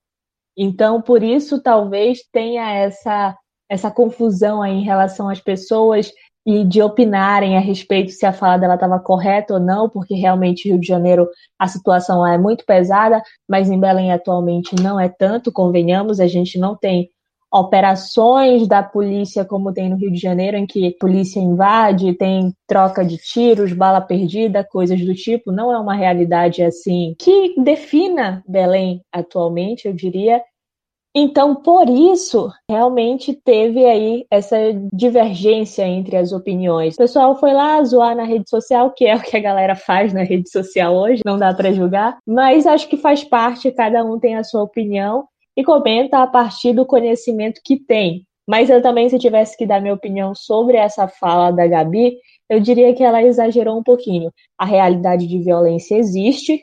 Então, 0.58 1.02
por 1.02 1.22
isso, 1.24 1.62
talvez 1.62 2.20
tenha 2.32 2.72
essa, 2.74 3.38
essa 3.70 3.92
confusão 3.92 4.62
aí 4.62 4.74
em 4.74 4.84
relação 4.84 5.30
às 5.30 5.40
pessoas 5.40 6.12
e 6.46 6.64
de 6.64 6.82
opinarem 6.82 7.58
a 7.58 7.60
respeito 7.60 8.12
se 8.12 8.26
a 8.26 8.32
fala 8.32 8.58
dela 8.58 8.76
estava 8.76 9.00
correta 9.00 9.56
ou 9.56 9.60
não, 9.60 9.90
porque 9.90 10.14
realmente 10.14 10.70
Rio 10.70 10.80
de 10.80 10.88
Janeiro 10.88 11.28
a 11.58 11.68
situação 11.68 12.26
é 12.26 12.38
muito 12.38 12.64
pesada, 12.66 13.22
mas 13.50 13.70
em 13.70 13.80
Belém 13.80 14.12
atualmente 14.12 14.76
não 14.76 15.00
é 15.00 15.10
tanto, 15.10 15.52
convenhamos, 15.52 16.20
a 16.20 16.28
gente 16.28 16.60
não 16.60 16.76
tem 16.76 17.10
operações 17.52 18.68
da 18.68 18.84
polícia 18.84 19.46
como 19.46 19.74
tem 19.74 19.90
no 19.90 19.96
Rio 19.96 20.12
de 20.12 20.20
Janeiro, 20.20 20.58
em 20.58 20.66
que 20.66 20.88
a 20.88 20.92
polícia 21.00 21.40
invade, 21.40 22.14
tem 22.14 22.54
troca 22.68 23.04
de 23.04 23.18
tiros, 23.18 23.72
bala 23.72 24.02
perdida, 24.02 24.64
coisas 24.70 25.00
do 25.04 25.14
tipo, 25.14 25.52
não 25.52 25.72
é 25.72 25.80
uma 25.80 25.96
realidade 25.96 26.62
assim 26.62 27.16
que 27.18 27.56
defina 27.62 28.44
Belém 28.48 29.02
atualmente, 29.12 29.88
eu 29.88 29.94
diria, 29.94 30.42
então, 31.18 31.56
por 31.56 31.88
isso, 31.90 32.52
realmente 32.70 33.34
teve 33.34 33.86
aí 33.86 34.26
essa 34.30 34.58
divergência 34.92 35.88
entre 35.88 36.18
as 36.18 36.34
opiniões. 36.34 36.96
O 36.96 36.98
pessoal 36.98 37.40
foi 37.40 37.54
lá 37.54 37.82
zoar 37.86 38.14
na 38.18 38.26
rede 38.26 38.50
social, 38.50 38.92
que 38.92 39.06
é 39.06 39.16
o 39.16 39.22
que 39.22 39.38
a 39.38 39.40
galera 39.40 39.78
faz 39.78 40.12
na 40.12 40.24
rede 40.24 40.50
social 40.50 40.94
hoje, 40.94 41.22
não 41.26 41.40
dá 41.40 41.54
para 41.54 41.72
julgar, 41.72 42.18
mas 42.28 42.68
acho 42.68 42.90
que 42.90 42.98
faz 42.98 43.24
parte, 43.24 43.72
cada 43.72 44.04
um 44.04 44.20
tem 44.20 44.36
a 44.36 44.44
sua 44.44 44.64
opinião 44.64 45.26
e 45.56 45.64
comenta 45.64 46.22
a 46.22 46.28
partir 46.28 46.74
do 46.74 46.86
conhecimento 46.86 47.62
que 47.64 47.80
tem. 47.80 48.26
Mas 48.46 48.70
eu 48.70 48.82
também, 48.82 49.10
se 49.10 49.18
tivesse 49.18 49.58
que 49.58 49.66
dar 49.66 49.82
minha 49.82 49.94
opinião 49.94 50.36
sobre 50.36 50.76
essa 50.76 51.08
fala 51.08 51.50
da 51.50 51.66
Gabi, 51.66 52.18
eu 52.50 52.60
diria 52.60 52.94
que 52.94 53.04
ela 53.04 53.24
exagerou 53.24 53.80
um 53.80 53.84
pouquinho. 53.84 54.32
A 54.58 54.66
realidade 54.66 55.26
de 55.26 55.40
violência 55.40 55.96
existe, 55.96 56.62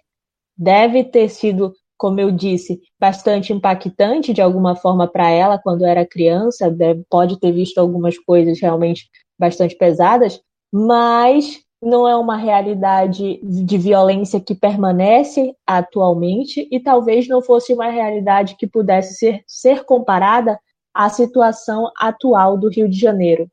deve 0.57 1.05
ter 1.05 1.31
sido 1.31 1.73
como 2.03 2.19
eu 2.19 2.33
disse, 2.33 2.83
bastante 2.99 3.53
impactante 3.53 4.33
de 4.33 4.43
alguma 4.43 4.75
forma 4.75 5.07
para 5.07 5.31
ela 5.31 5.57
quando 5.57 5.87
era 5.87 6.05
criança, 6.05 6.69
pode 7.09 7.39
ter 7.39 7.53
visto 7.53 7.79
algumas 7.79 8.19
coisas 8.19 8.61
realmente 8.61 9.09
bastante 9.39 9.77
pesadas, 9.77 10.43
mas 10.73 11.61
não 11.81 12.09
é 12.09 12.17
uma 12.17 12.37
realidade 12.37 13.39
de 13.45 13.79
violência 13.79 14.41
que 14.41 14.53
permanece 14.53 15.55
atualmente 15.65 16.67
e 16.73 16.81
talvez 16.81 17.29
não 17.29 17.41
fosse 17.41 17.73
uma 17.73 17.89
realidade 17.89 18.57
que 18.57 18.67
pudesse 18.67 19.15
ser, 19.15 19.45
ser 19.47 19.85
comparada 19.85 20.59
à 20.93 21.09
situação 21.09 21.89
atual 21.97 22.59
do 22.59 22.69
Rio 22.69 22.89
de 22.89 22.99
Janeiro. 22.99 23.49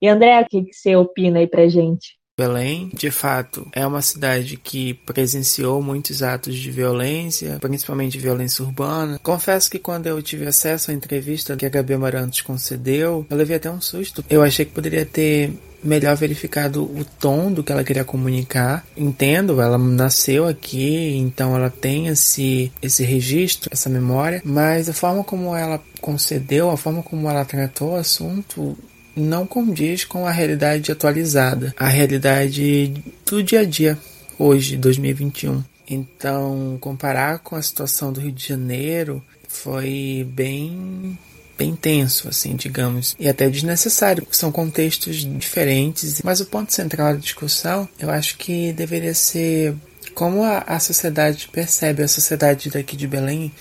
E 0.00 0.08
André, 0.08 0.40
o 0.40 0.46
que, 0.46 0.72
você 0.72 0.96
opina 0.96 1.40
aí 1.40 1.46
pra 1.46 1.68
gente? 1.68 2.18
Belém, 2.38 2.90
de 2.94 3.10
fato, 3.10 3.68
é 3.72 3.86
uma 3.86 4.00
cidade 4.00 4.56
que 4.56 4.94
presenciou 4.94 5.82
muitos 5.82 6.22
atos 6.22 6.54
de 6.56 6.70
violência, 6.70 7.58
principalmente 7.60 8.18
violência 8.18 8.64
urbana. 8.64 9.20
Confesso 9.22 9.70
que 9.70 9.78
quando 9.78 10.06
eu 10.06 10.22
tive 10.22 10.46
acesso 10.46 10.90
à 10.90 10.94
entrevista 10.94 11.56
que 11.56 11.66
a 11.66 11.68
Gabi 11.68 11.92
Amarantos 11.92 12.40
concedeu, 12.40 13.26
eu 13.28 13.36
levei 13.36 13.56
até 13.56 13.70
um 13.70 13.82
susto. 13.82 14.24
Eu 14.30 14.42
achei 14.42 14.64
que 14.64 14.72
poderia 14.72 15.04
ter 15.04 15.52
melhor 15.84 16.16
verificado 16.16 16.84
o 16.84 17.04
tom 17.04 17.52
do 17.52 17.62
que 17.62 17.70
ela 17.70 17.84
queria 17.84 18.04
comunicar. 18.04 18.86
Entendo, 18.96 19.60
ela 19.60 19.76
nasceu 19.76 20.46
aqui, 20.46 21.16
então 21.16 21.54
ela 21.54 21.68
tem 21.68 22.06
esse, 22.06 22.72
esse 22.80 23.04
registro, 23.04 23.68
essa 23.70 23.90
memória, 23.90 24.40
mas 24.42 24.88
a 24.88 24.94
forma 24.94 25.22
como 25.22 25.54
ela 25.54 25.78
concedeu, 26.00 26.70
a 26.70 26.78
forma 26.78 27.02
como 27.02 27.28
ela 27.28 27.44
tratou 27.44 27.92
o 27.92 27.96
assunto 27.96 28.76
não 29.14 29.46
condiz 29.46 30.04
com 30.04 30.26
a 30.26 30.30
realidade 30.30 30.90
atualizada, 30.90 31.74
a 31.78 31.88
realidade 31.88 32.92
do 33.26 33.42
dia 33.42 33.60
a 33.60 33.64
dia, 33.64 33.98
hoje, 34.38 34.76
2021. 34.76 35.62
Então, 35.88 36.78
comparar 36.80 37.40
com 37.40 37.56
a 37.56 37.62
situação 37.62 38.12
do 38.12 38.20
Rio 38.20 38.32
de 38.32 38.48
Janeiro 38.48 39.22
foi 39.48 40.26
bem 40.30 41.18
bem 41.58 41.76
tenso, 41.76 42.28
assim, 42.28 42.56
digamos, 42.56 43.14
e 43.20 43.28
até 43.28 43.48
desnecessário. 43.48 44.26
São 44.32 44.50
contextos 44.50 45.16
diferentes, 45.38 46.20
mas 46.22 46.40
o 46.40 46.46
ponto 46.46 46.72
central 46.72 47.12
da 47.12 47.20
discussão, 47.20 47.88
eu 47.98 48.10
acho 48.10 48.36
que 48.36 48.72
deveria 48.72 49.14
ser 49.14 49.74
como 50.14 50.42
a, 50.42 50.58
a 50.66 50.80
sociedade 50.80 51.48
percebe, 51.52 52.02
a 52.02 52.08
sociedade 52.08 52.70
daqui 52.70 52.96
de 52.96 53.06
Belém 53.06 53.52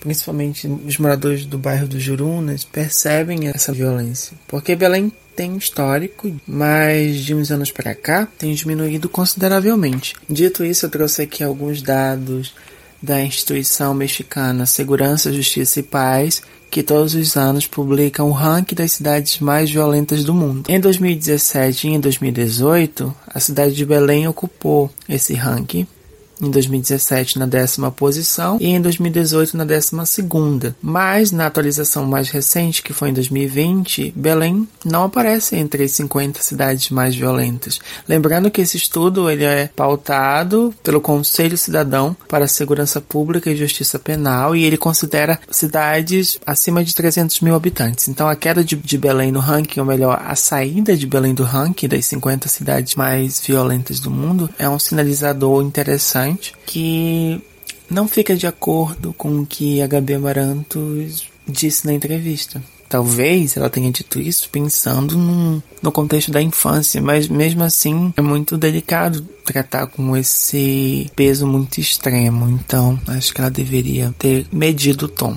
principalmente 0.00 0.66
os 0.66 0.98
moradores 0.98 1.44
do 1.44 1.58
bairro 1.58 1.86
do 1.86 1.98
Jurunas, 1.98 2.64
percebem 2.64 3.48
essa 3.48 3.72
violência. 3.72 4.36
Porque 4.46 4.76
Belém 4.76 5.12
tem 5.34 5.52
um 5.52 5.58
histórico, 5.58 6.34
mas 6.46 7.16
de 7.16 7.34
uns 7.34 7.50
anos 7.50 7.70
para 7.70 7.94
cá 7.94 8.26
tem 8.38 8.54
diminuído 8.54 9.08
consideravelmente. 9.08 10.14
Dito 10.28 10.64
isso, 10.64 10.86
eu 10.86 10.90
trouxe 10.90 11.22
aqui 11.22 11.44
alguns 11.44 11.82
dados 11.82 12.54
da 13.02 13.22
instituição 13.22 13.92
mexicana 13.92 14.64
Segurança, 14.64 15.32
Justiça 15.32 15.80
e 15.80 15.82
Paz, 15.82 16.42
que 16.70 16.82
todos 16.82 17.14
os 17.14 17.36
anos 17.36 17.66
publica 17.66 18.24
o 18.24 18.28
um 18.28 18.32
ranking 18.32 18.74
das 18.74 18.92
cidades 18.92 19.38
mais 19.38 19.70
violentas 19.70 20.24
do 20.24 20.34
mundo. 20.34 20.68
Em 20.68 20.80
2017 20.80 21.88
e 21.88 21.90
em 21.92 22.00
2018, 22.00 23.14
a 23.28 23.38
cidade 23.38 23.74
de 23.74 23.84
Belém 23.84 24.26
ocupou 24.26 24.90
esse 25.08 25.34
ranking 25.34 25.86
em 26.40 26.50
2017 26.50 27.38
na 27.38 27.46
décima 27.46 27.90
posição 27.90 28.58
e 28.60 28.68
em 28.68 28.80
2018 28.80 29.56
na 29.56 29.64
décima 29.64 30.04
segunda. 30.06 30.74
Mas 30.82 31.32
na 31.32 31.46
atualização 31.46 32.04
mais 32.06 32.28
recente, 32.28 32.82
que 32.82 32.92
foi 32.92 33.10
em 33.10 33.14
2020, 33.14 34.12
Belém 34.14 34.68
não 34.84 35.04
aparece 35.04 35.56
entre 35.56 35.84
as 35.84 35.92
50 35.92 36.42
cidades 36.42 36.90
mais 36.90 37.14
violentas. 37.14 37.78
Lembrando 38.08 38.50
que 38.50 38.60
esse 38.60 38.76
estudo 38.76 39.30
ele 39.30 39.44
é 39.44 39.70
pautado 39.74 40.74
pelo 40.82 41.00
Conselho 41.00 41.56
Cidadão 41.56 42.16
para 42.28 42.44
a 42.44 42.48
Segurança 42.48 43.00
Pública 43.00 43.50
e 43.50 43.56
Justiça 43.56 43.98
Penal 43.98 44.54
e 44.54 44.64
ele 44.64 44.76
considera 44.76 45.38
cidades 45.50 46.38
acima 46.46 46.84
de 46.84 46.94
300 46.94 47.40
mil 47.40 47.54
habitantes. 47.54 48.08
Então 48.08 48.28
a 48.28 48.36
queda 48.36 48.62
de, 48.62 48.76
de 48.76 48.98
Belém 48.98 49.32
no 49.32 49.40
ranking, 49.40 49.80
ou 49.80 49.86
melhor, 49.86 50.22
a 50.24 50.34
saída 50.34 50.96
de 50.96 51.06
Belém 51.06 51.34
do 51.34 51.44
ranking 51.44 51.88
das 51.88 52.06
50 52.06 52.48
cidades 52.48 52.94
mais 52.94 53.40
violentas 53.40 54.00
do 54.00 54.10
mundo 54.10 54.48
é 54.58 54.68
um 54.68 54.78
sinalizador 54.78 55.62
interessante 55.62 56.25
que 56.66 57.40
não 57.90 58.08
fica 58.08 58.34
de 58.34 58.46
acordo 58.46 59.12
com 59.12 59.40
o 59.40 59.46
que 59.46 59.80
a 59.80 59.86
Gabi 59.86 60.14
Amarantos 60.14 61.28
disse 61.46 61.86
na 61.86 61.92
entrevista. 61.92 62.62
Talvez 62.88 63.56
ela 63.56 63.68
tenha 63.68 63.90
dito 63.90 64.20
isso 64.20 64.48
pensando 64.50 65.18
no, 65.18 65.62
no 65.82 65.92
contexto 65.92 66.30
da 66.30 66.40
infância, 66.40 67.02
mas 67.02 67.26
mesmo 67.28 67.64
assim 67.64 68.12
é 68.16 68.22
muito 68.22 68.56
delicado 68.56 69.26
tratar 69.44 69.88
com 69.88 70.16
esse 70.16 71.10
peso 71.16 71.46
muito 71.46 71.80
extremo. 71.80 72.48
Então 72.48 72.98
acho 73.08 73.34
que 73.34 73.40
ela 73.40 73.50
deveria 73.50 74.14
ter 74.18 74.46
medido 74.52 75.06
o 75.06 75.08
tom 75.08 75.36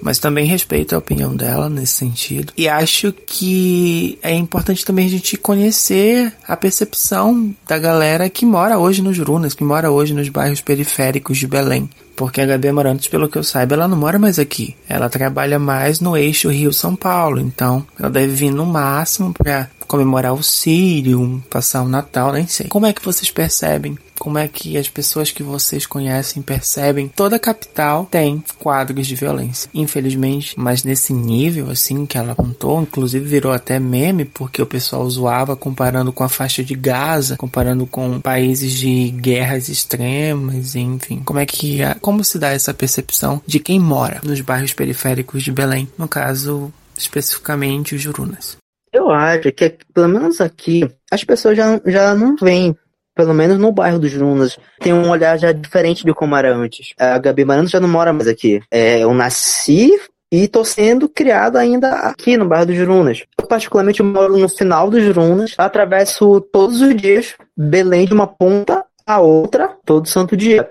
mas 0.00 0.18
também 0.18 0.46
respeito 0.46 0.94
a 0.94 0.98
opinião 0.98 1.34
dela 1.34 1.68
nesse 1.68 1.94
sentido. 1.94 2.52
E 2.56 2.68
acho 2.68 3.12
que 3.12 4.18
é 4.22 4.34
importante 4.34 4.84
também 4.84 5.06
a 5.06 5.10
gente 5.10 5.36
conhecer 5.36 6.32
a 6.46 6.56
percepção 6.56 7.54
da 7.66 7.78
galera 7.78 8.28
que 8.28 8.46
mora 8.46 8.78
hoje 8.78 9.02
nos 9.02 9.16
Jurunas, 9.16 9.54
que 9.54 9.64
mora 9.64 9.90
hoje 9.90 10.14
nos 10.14 10.28
bairros 10.28 10.60
periféricos 10.60 11.38
de 11.38 11.46
Belém. 11.46 11.88
Porque 12.18 12.40
a 12.40 12.46
Gabi 12.46 12.66
Amarantos, 12.66 13.06
pelo 13.06 13.28
que 13.28 13.38
eu 13.38 13.44
saiba, 13.44 13.76
ela 13.76 13.86
não 13.86 13.96
mora 13.96 14.18
mais 14.18 14.40
aqui. 14.40 14.76
Ela 14.88 15.08
trabalha 15.08 15.56
mais 15.56 16.00
no 16.00 16.16
eixo 16.16 16.48
Rio-São 16.48 16.96
Paulo. 16.96 17.38
Então, 17.38 17.86
ela 17.96 18.10
deve 18.10 18.34
vir 18.34 18.50
no 18.50 18.66
máximo 18.66 19.32
para 19.32 19.70
comemorar 19.86 20.34
o 20.34 20.42
Sírio, 20.42 21.40
passar 21.48 21.82
o 21.82 21.88
Natal, 21.88 22.32
nem 22.32 22.48
sei. 22.48 22.66
Como 22.66 22.86
é 22.86 22.92
que 22.92 23.04
vocês 23.04 23.30
percebem 23.30 23.96
como 24.18 24.38
é 24.38 24.48
que 24.48 24.76
as 24.76 24.88
pessoas 24.88 25.30
que 25.30 25.42
vocês 25.42 25.86
conhecem 25.86 26.42
percebem. 26.42 27.08
Toda 27.08 27.38
capital 27.38 28.06
tem 28.10 28.42
quadros 28.58 29.06
de 29.06 29.14
violência, 29.14 29.70
infelizmente, 29.72 30.54
mas 30.58 30.82
nesse 30.82 31.12
nível 31.12 31.70
assim 31.70 32.04
que 32.04 32.18
ela 32.18 32.32
apontou, 32.32 32.82
inclusive 32.82 33.24
virou 33.24 33.52
até 33.52 33.78
meme 33.78 34.24
porque 34.24 34.60
o 34.60 34.66
pessoal 34.66 35.08
zoava 35.08 35.56
comparando 35.56 36.12
com 36.12 36.24
a 36.24 36.28
faixa 36.28 36.64
de 36.64 36.74
Gaza, 36.74 37.36
comparando 37.36 37.86
com 37.86 38.20
países 38.20 38.72
de 38.72 39.10
guerras 39.10 39.68
extremas, 39.68 40.74
enfim. 40.74 41.22
Como 41.24 41.38
é 41.38 41.46
que 41.46 41.82
como 42.08 42.24
se 42.24 42.38
dá 42.38 42.52
essa 42.52 42.72
percepção 42.72 43.42
de 43.46 43.60
quem 43.60 43.78
mora 43.78 44.22
nos 44.24 44.40
bairros 44.40 44.72
periféricos 44.72 45.42
de 45.42 45.52
Belém, 45.52 45.86
no 45.98 46.08
caso 46.08 46.72
especificamente 46.96 47.94
os 47.94 48.00
Jurunas? 48.00 48.56
Eu 48.90 49.10
acho 49.10 49.52
que, 49.52 49.76
pelo 49.92 50.08
menos 50.08 50.40
aqui, 50.40 50.90
as 51.12 51.22
pessoas 51.22 51.54
já, 51.54 51.78
já 51.84 52.14
não 52.14 52.34
veem 52.34 52.74
pelo 53.14 53.34
menos 53.34 53.58
no 53.58 53.70
bairro 53.70 53.98
dos 53.98 54.10
Jurunas, 54.10 54.58
tem 54.80 54.94
um 54.94 55.10
olhar 55.10 55.38
já 55.38 55.52
diferente 55.52 56.02
de 56.02 56.14
como 56.14 56.34
era 56.34 56.56
antes. 56.56 56.94
A 56.98 57.18
Gabi 57.18 57.44
Maranhão 57.44 57.68
já 57.68 57.78
não 57.78 57.88
mora 57.88 58.10
mais 58.10 58.26
aqui. 58.26 58.62
É, 58.70 59.00
eu 59.00 59.12
nasci 59.12 59.90
e 60.32 60.48
tô 60.48 60.64
sendo 60.64 61.10
criado 61.10 61.56
ainda 61.58 61.90
aqui 61.90 62.38
no 62.38 62.48
bairro 62.48 62.64
dos 62.64 62.76
Jurunas. 62.76 63.24
Eu 63.38 63.46
particularmente 63.46 64.02
moro 64.02 64.38
no 64.38 64.48
final 64.48 64.88
dos 64.88 65.02
Jurunas, 65.02 65.54
atravesso 65.58 66.40
todos 66.40 66.80
os 66.80 66.96
dias 66.96 67.34
Belém 67.54 68.06
de 68.06 68.14
uma 68.14 68.26
ponta 68.26 68.82
a 69.08 69.20
outra, 69.20 69.74
todo 69.86 70.06
santo 70.06 70.36
dia. 70.36 70.68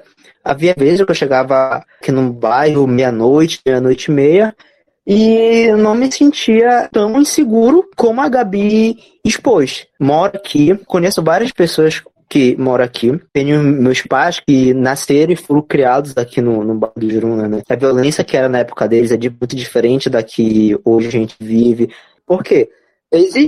Havia 0.47 0.73
vezes 0.77 1.05
que 1.05 1.11
eu 1.11 1.15
chegava 1.15 1.83
aqui 1.99 2.11
no 2.11 2.31
bairro 2.31 2.87
meia-noite, 2.87 3.59
meia-noite 3.65 4.09
e 4.09 4.13
meia, 4.13 4.55
e 5.05 5.71
não 5.73 5.95
me 5.95 6.11
sentia 6.11 6.89
tão 6.91 7.19
inseguro 7.19 7.89
como 7.95 8.21
a 8.21 8.29
Gabi 8.29 8.97
expôs. 9.23 9.87
Moro 9.99 10.35
aqui, 10.35 10.75
conheço 10.85 11.23
várias 11.23 11.51
pessoas 11.51 12.01
que 12.29 12.55
mora 12.57 12.83
aqui. 12.83 13.19
Tenho 13.31 13.63
meus 13.63 14.01
pais 14.01 14.39
que 14.39 14.73
nasceram 14.73 15.31
e 15.31 15.35
foram 15.35 15.61
criados 15.61 16.17
aqui 16.17 16.41
no, 16.41 16.63
no 16.63 16.75
Bairro 16.75 16.99
do 16.99 17.09
Juruna, 17.09 17.47
né? 17.47 17.61
A 17.69 17.75
violência 17.75 18.23
que 18.23 18.35
era 18.35 18.49
na 18.49 18.59
época 18.59 18.87
deles 18.87 19.11
é 19.11 19.17
muito 19.17 19.55
diferente 19.55 20.09
da 20.09 20.21
que 20.21 20.77
hoje 20.83 21.07
a 21.07 21.11
gente 21.11 21.35
vive. 21.39 21.89
Por 22.25 22.43
quê? 22.43 22.69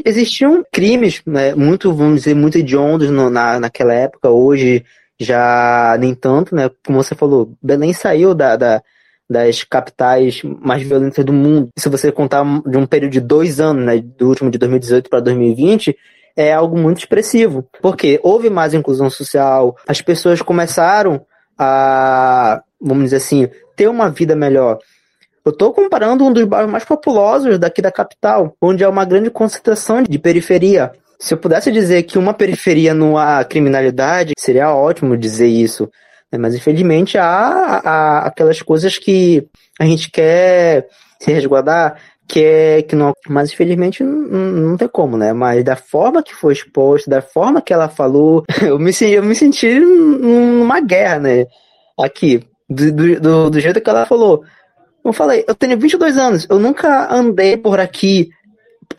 existiam 0.05 0.63
crimes, 0.71 1.21
né, 1.25 1.53
muito, 1.53 1.93
vamos 1.93 2.21
dizer, 2.21 2.33
muito 2.33 2.57
hediondos 2.57 3.09
no, 3.09 3.29
na, 3.29 3.59
naquela 3.59 3.93
época, 3.93 4.29
hoje 4.29 4.85
já 5.19 5.97
nem 5.99 6.15
tanto, 6.15 6.55
né? 6.55 6.69
Como 6.85 7.03
você 7.03 7.13
falou, 7.13 7.53
Belém 7.61 7.93
saiu 7.93 8.33
da, 8.33 8.55
da 8.55 8.81
das 9.29 9.63
capitais 9.63 10.41
mais 10.43 10.81
violentas 10.81 11.23
do 11.23 11.31
mundo. 11.31 11.69
Se 11.77 11.87
você 11.87 12.11
contar 12.11 12.43
de 12.65 12.77
um 12.77 12.87
período 12.87 13.11
de 13.11 13.21
dois 13.21 13.59
anos, 13.59 13.85
né, 13.85 13.99
do 13.99 14.27
último 14.27 14.49
de 14.49 14.57
2018 14.57 15.07
para 15.07 15.19
2020, 15.19 15.95
é 16.35 16.51
algo 16.51 16.77
muito 16.77 16.99
expressivo, 16.99 17.67
porque 17.81 18.19
houve 18.23 18.49
mais 18.49 18.73
inclusão 18.73 19.09
social, 19.09 19.75
as 19.87 20.01
pessoas 20.01 20.41
começaram 20.41 21.23
a, 21.57 22.63
vamos 22.81 23.03
dizer 23.03 23.17
assim, 23.17 23.47
ter 23.75 23.87
uma 23.87 24.09
vida 24.09 24.35
melhor. 24.35 24.79
Eu 25.45 25.51
estou 25.51 25.73
comparando 25.73 26.23
um 26.23 26.33
dos 26.33 26.45
bairros 26.45 26.71
mais 26.71 26.85
populosos 26.85 27.59
daqui 27.59 27.81
da 27.81 27.91
capital, 27.91 28.55
onde 28.61 28.83
há 28.83 28.89
uma 28.89 29.05
grande 29.05 29.29
concentração 29.29 30.01
de 30.01 30.17
periferia. 30.17 30.91
Se 31.19 31.33
eu 31.33 31.37
pudesse 31.37 31.69
dizer 31.71 32.03
que 32.03 32.17
uma 32.17 32.33
periferia 32.33 32.93
não 32.93 33.17
há 33.17 33.43
criminalidade, 33.43 34.33
seria 34.37 34.73
ótimo 34.73 35.17
dizer 35.17 35.47
isso. 35.47 35.89
Né? 36.31 36.39
Mas 36.39 36.55
infelizmente 36.55 37.17
há, 37.17 37.81
há 37.83 38.19
aquelas 38.27 38.61
coisas 38.61 38.97
que 38.97 39.45
a 39.79 39.85
gente 39.85 40.09
quer 40.09 40.87
se 41.19 41.31
resguardar, 41.31 41.99
que 42.27 42.43
é 42.43 42.81
que 42.83 42.95
não, 42.95 43.11
mas 43.27 43.51
infelizmente 43.51 44.03
não, 44.03 44.39
não 44.39 44.77
tem 44.77 44.87
como, 44.87 45.17
né? 45.17 45.33
Mas 45.33 45.63
da 45.63 45.75
forma 45.75 46.23
que 46.23 46.33
foi 46.33 46.53
exposto, 46.53 47.09
da 47.09 47.21
forma 47.21 47.61
que 47.61 47.73
ela 47.73 47.89
falou, 47.89 48.45
eu 48.61 48.79
me, 48.79 48.91
eu 49.01 49.23
me 49.23 49.35
senti 49.35 49.79
numa 49.79 50.79
guerra, 50.79 51.19
né? 51.19 51.45
Aqui, 51.99 52.47
do, 52.69 53.19
do, 53.19 53.49
do 53.49 53.59
jeito 53.59 53.81
que 53.81 53.89
ela 53.89 54.05
falou. 54.05 54.43
Eu 55.03 55.11
falei, 55.11 55.43
eu 55.47 55.55
tenho 55.55 55.77
22 55.77 56.17
anos, 56.17 56.47
eu 56.49 56.59
nunca 56.59 57.13
andei 57.13 57.57
por 57.57 57.79
aqui 57.79 58.29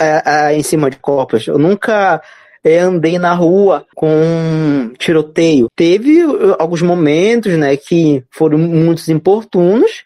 é, 0.00 0.22
é, 0.24 0.56
em 0.56 0.62
cima 0.62 0.90
de 0.90 0.96
copas, 0.96 1.46
eu 1.46 1.58
nunca 1.58 2.22
é, 2.64 2.78
andei 2.78 3.18
na 3.18 3.34
rua 3.34 3.86
com 3.94 4.92
tiroteio. 4.98 5.68
Teve 5.76 6.24
uh, 6.24 6.56
alguns 6.58 6.82
momentos, 6.82 7.56
né, 7.58 7.76
que 7.76 8.24
foram 8.30 8.58
muito 8.58 9.10
importunos, 9.10 10.04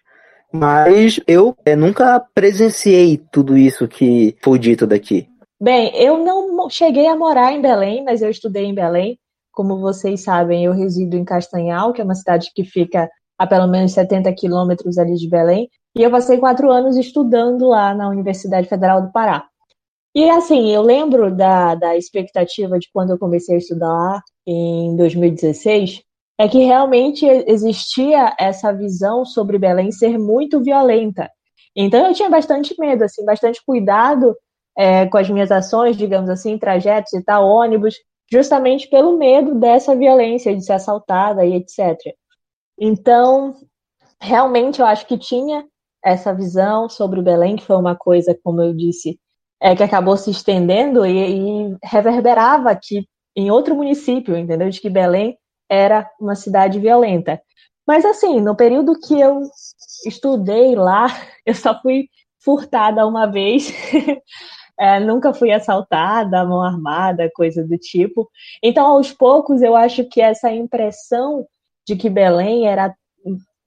mas 0.52 1.20
eu 1.26 1.56
é, 1.64 1.74
nunca 1.74 2.24
presenciei 2.34 3.20
tudo 3.32 3.56
isso 3.56 3.88
que 3.88 4.36
foi 4.42 4.58
dito 4.58 4.86
daqui. 4.86 5.28
Bem, 5.60 5.92
eu 5.96 6.18
não 6.18 6.68
cheguei 6.68 7.06
a 7.06 7.16
morar 7.16 7.52
em 7.52 7.62
Belém, 7.62 8.04
mas 8.04 8.22
eu 8.22 8.30
estudei 8.30 8.64
em 8.64 8.74
Belém. 8.74 9.18
Como 9.52 9.80
vocês 9.80 10.22
sabem, 10.22 10.64
eu 10.64 10.72
resido 10.72 11.16
em 11.16 11.24
Castanhal, 11.24 11.92
que 11.92 12.00
é 12.00 12.04
uma 12.04 12.14
cidade 12.14 12.50
que 12.54 12.64
fica 12.64 13.08
a 13.38 13.46
pelo 13.46 13.66
menos 13.66 13.92
70 13.92 14.32
quilômetros 14.34 14.98
ali 14.98 15.14
de 15.14 15.28
Belém. 15.28 15.68
E 15.96 16.02
eu 16.02 16.10
passei 16.10 16.38
quatro 16.38 16.70
anos 16.70 16.96
estudando 16.96 17.68
lá 17.68 17.94
na 17.94 18.08
Universidade 18.08 18.68
Federal 18.68 19.00
do 19.00 19.12
Pará. 19.12 19.44
E 20.14 20.30
assim, 20.30 20.70
eu 20.70 20.80
lembro 20.82 21.34
da, 21.34 21.74
da 21.74 21.96
expectativa 21.96 22.78
de 22.78 22.88
quando 22.92 23.10
eu 23.10 23.18
comecei 23.18 23.56
a 23.56 23.58
estudar 23.58 23.92
lá, 23.92 24.22
em 24.46 24.94
2016, 24.96 26.02
é 26.38 26.48
que 26.48 26.58
realmente 26.58 27.26
existia 27.26 28.34
essa 28.38 28.72
visão 28.72 29.24
sobre 29.24 29.58
Belém 29.58 29.90
ser 29.90 30.18
muito 30.18 30.62
violenta. 30.62 31.30
Então 31.74 32.06
eu 32.06 32.14
tinha 32.14 32.30
bastante 32.30 32.74
medo, 32.78 33.02
assim, 33.04 33.24
bastante 33.24 33.60
cuidado 33.64 34.36
é, 34.76 35.06
com 35.06 35.18
as 35.18 35.28
minhas 35.28 35.50
ações, 35.50 35.96
digamos 35.96 36.30
assim, 36.30 36.58
trajetos 36.58 37.12
e 37.12 37.22
tal, 37.22 37.48
ônibus, 37.48 37.94
justamente 38.30 38.88
pelo 38.88 39.16
medo 39.16 39.54
dessa 39.54 39.94
violência, 39.96 40.54
de 40.54 40.64
ser 40.64 40.74
assaltada 40.74 41.44
e 41.44 41.54
etc. 41.54 41.96
Então, 42.78 43.54
realmente 44.20 44.80
eu 44.80 44.86
acho 44.86 45.06
que 45.06 45.18
tinha 45.18 45.64
essa 46.04 46.34
visão 46.34 46.88
sobre 46.88 47.22
Belém, 47.22 47.56
que 47.56 47.64
foi 47.64 47.76
uma 47.76 47.96
coisa, 47.96 48.38
como 48.42 48.60
eu 48.60 48.74
disse, 48.74 49.18
é, 49.60 49.74
que 49.74 49.82
acabou 49.82 50.16
se 50.16 50.30
estendendo 50.30 51.04
e, 51.06 51.70
e 51.70 51.76
reverberava 51.82 52.70
aqui 52.70 53.06
em 53.36 53.50
outro 53.50 53.74
município, 53.74 54.36
entendeu? 54.36 54.68
De 54.68 54.80
que 54.80 54.90
Belém 54.90 55.36
era 55.68 56.08
uma 56.20 56.34
cidade 56.34 56.78
violenta. 56.78 57.40
Mas 57.86 58.04
assim, 58.04 58.40
no 58.40 58.56
período 58.56 58.98
que 58.98 59.18
eu 59.18 59.42
estudei 60.06 60.74
lá, 60.74 61.06
eu 61.44 61.54
só 61.54 61.80
fui 61.80 62.08
furtada 62.40 63.06
uma 63.06 63.26
vez. 63.26 63.72
é, 64.78 65.00
nunca 65.00 65.32
fui 65.32 65.50
assaltada, 65.50 66.44
mão 66.44 66.62
armada, 66.62 67.30
coisa 67.34 67.66
do 67.66 67.76
tipo. 67.78 68.28
Então, 68.62 68.86
aos 68.86 69.12
poucos, 69.12 69.62
eu 69.62 69.74
acho 69.74 70.04
que 70.04 70.20
essa 70.20 70.50
impressão 70.50 71.46
de 71.86 71.96
que 71.96 72.10
Belém 72.10 72.66
era 72.66 72.94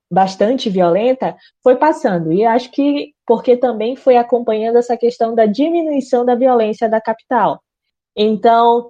bastante 0.10 0.70
violenta 0.70 1.36
foi 1.64 1.76
passando. 1.76 2.32
E 2.32 2.46
acho 2.46 2.72
que 2.72 3.14
porque 3.28 3.58
também 3.58 3.98
foi 3.98 4.16
acompanhando 4.16 4.78
essa 4.78 4.96
questão 4.96 5.36
da 5.36 5.46
diminuição 5.46 6.26
da 6.26 6.34
violência 6.34 6.90
da 6.90 7.02
capital. 7.02 7.62
Então, 8.16 8.90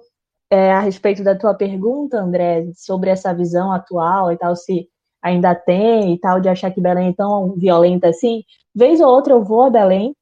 é, 0.50 0.72
a 0.72 0.80
respeito 0.80 1.24
da 1.24 1.36
tua 1.36 1.54
pergunta, 1.54 2.18
André, 2.18 2.70
sobre 2.76 3.10
essa 3.10 3.34
visão 3.34 3.72
atual 3.72 4.32
e 4.32 4.38
tal, 4.38 4.54
se 4.54 4.88
ainda 5.20 5.54
tem 5.56 6.14
e 6.14 6.18
tal, 6.20 6.40
de 6.40 6.48
achar 6.48 6.70
que 6.70 6.80
Belém 6.80 7.08
é 7.08 7.12
tão 7.12 7.54
violenta 7.56 8.08
assim, 8.08 8.44
vez 8.74 9.00
ou 9.00 9.08
outra 9.08 9.34
eu 9.34 9.42
vou 9.42 9.64
a 9.64 9.70
Belém 9.70 10.14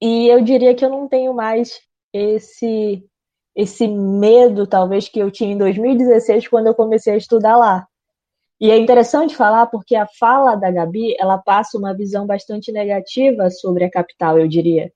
e 0.00 0.28
eu 0.28 0.40
diria 0.40 0.74
que 0.74 0.84
eu 0.84 0.90
não 0.90 1.08
tenho 1.08 1.34
mais 1.34 1.80
esse 2.12 3.04
esse 3.56 3.86
medo, 3.86 4.66
talvez, 4.66 5.08
que 5.08 5.20
eu 5.20 5.30
tinha 5.30 5.52
em 5.52 5.58
2016, 5.58 6.48
quando 6.48 6.66
eu 6.66 6.74
comecei 6.74 7.14
a 7.14 7.16
estudar 7.16 7.56
lá. 7.56 7.86
E 8.60 8.70
é 8.70 8.78
interessante 8.78 9.34
falar 9.36 9.66
porque 9.66 9.96
a 9.96 10.06
fala 10.06 10.54
da 10.54 10.70
Gabi, 10.70 11.14
ela 11.18 11.38
passa 11.38 11.76
uma 11.76 11.94
visão 11.94 12.26
bastante 12.26 12.70
negativa 12.72 13.50
sobre 13.50 13.84
a 13.84 13.90
capital, 13.90 14.38
eu 14.38 14.48
diria. 14.48 14.92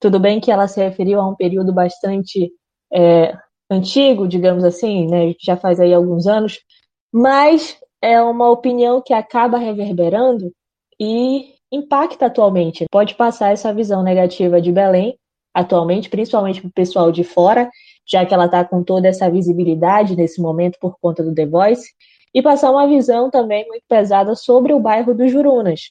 Tudo 0.00 0.18
bem 0.18 0.40
que 0.40 0.50
ela 0.50 0.66
se 0.66 0.82
referiu 0.82 1.20
a 1.20 1.28
um 1.28 1.34
período 1.34 1.72
bastante 1.72 2.50
é, 2.92 3.36
antigo, 3.70 4.26
digamos 4.26 4.64
assim, 4.64 5.06
né, 5.06 5.34
já 5.40 5.56
faz 5.56 5.78
aí 5.80 5.94
alguns 5.94 6.26
anos, 6.26 6.58
mas 7.12 7.78
é 8.00 8.20
uma 8.20 8.50
opinião 8.50 9.00
que 9.00 9.14
acaba 9.14 9.58
reverberando 9.58 10.52
e 10.98 11.54
impacta 11.70 12.26
atualmente. 12.26 12.86
Pode 12.90 13.14
passar 13.14 13.52
essa 13.52 13.72
visão 13.72 14.02
negativa 14.02 14.60
de 14.60 14.72
Belém 14.72 15.16
atualmente, 15.54 16.08
principalmente 16.08 16.60
para 16.60 16.68
o 16.68 16.72
pessoal 16.72 17.12
de 17.12 17.22
fora, 17.24 17.70
já 18.06 18.24
que 18.24 18.32
ela 18.32 18.46
está 18.46 18.64
com 18.64 18.82
toda 18.82 19.08
essa 19.08 19.30
visibilidade 19.30 20.16
nesse 20.16 20.40
momento 20.40 20.78
por 20.80 20.96
conta 21.00 21.22
do 21.22 21.34
The 21.34 21.46
Voice, 21.46 21.90
e 22.34 22.42
passar 22.42 22.70
uma 22.70 22.86
visão 22.86 23.30
também 23.30 23.66
muito 23.66 23.84
pesada 23.88 24.34
sobre 24.34 24.72
o 24.72 24.80
bairro 24.80 25.14
dos 25.14 25.30
Jurunas. 25.30 25.90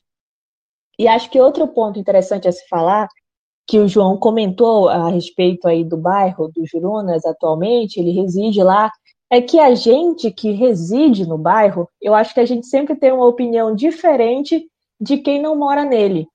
E 0.98 1.08
acho 1.08 1.30
que 1.30 1.40
outro 1.40 1.68
ponto 1.68 2.00
interessante 2.00 2.48
a 2.48 2.52
se 2.52 2.68
falar, 2.68 3.08
que 3.68 3.80
o 3.80 3.88
João 3.88 4.18
comentou 4.18 4.90
a 4.90 5.10
respeito 5.10 5.68
aí 5.68 5.84
do 5.84 5.98
bairro 5.98 6.52
dos 6.54 6.70
Jurunas 6.70 7.26
atualmente, 7.26 8.00
ele 8.00 8.12
reside 8.12 8.62
lá, 8.62 8.92
é 9.30 9.42
que 9.42 9.60
a 9.60 9.74
gente 9.74 10.30
que 10.30 10.52
reside 10.52 11.26
no 11.26 11.38
bairro, 11.38 11.88
eu 12.02 12.14
acho 12.14 12.34
que 12.34 12.40
a 12.40 12.46
gente 12.46 12.68
sempre 12.68 12.96
tem 12.96 13.14
uma 13.14 13.26
opinião 13.26 13.74
diferente 13.74 14.68
de 15.00 15.18
quem 15.18 15.42
não 15.42 15.56
mora 15.56 15.86
nele. 15.86 16.28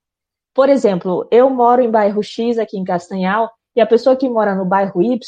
Por 0.55 0.71
exemplo, 0.71 1.29
eu 1.31 1.51
moro 1.51 1.83
em 1.83 1.91
bairro 1.91 2.23
X 2.23 2.59
aqui 2.59 2.79
em 2.79 2.85
Castanhal, 2.85 3.51
e 3.77 3.81
a 3.83 3.87
pessoa 3.87 4.17
que 4.17 4.27
mora 4.27 4.55
no 4.55 4.65
bairro 4.65 5.03
Y, 5.03 5.21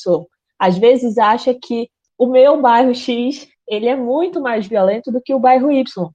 às 0.58 0.78
vezes 0.78 1.18
acha 1.18 1.52
que 1.52 1.90
o 2.16 2.26
meu 2.26 2.60
bairro 2.60 2.94
X, 2.94 3.46
ele 3.68 3.88
é 3.88 3.96
muito 3.96 4.40
mais 4.40 4.66
violento 4.66 5.12
do 5.12 5.20
que 5.20 5.34
o 5.34 5.38
bairro 5.38 5.70
Y. 5.70 6.10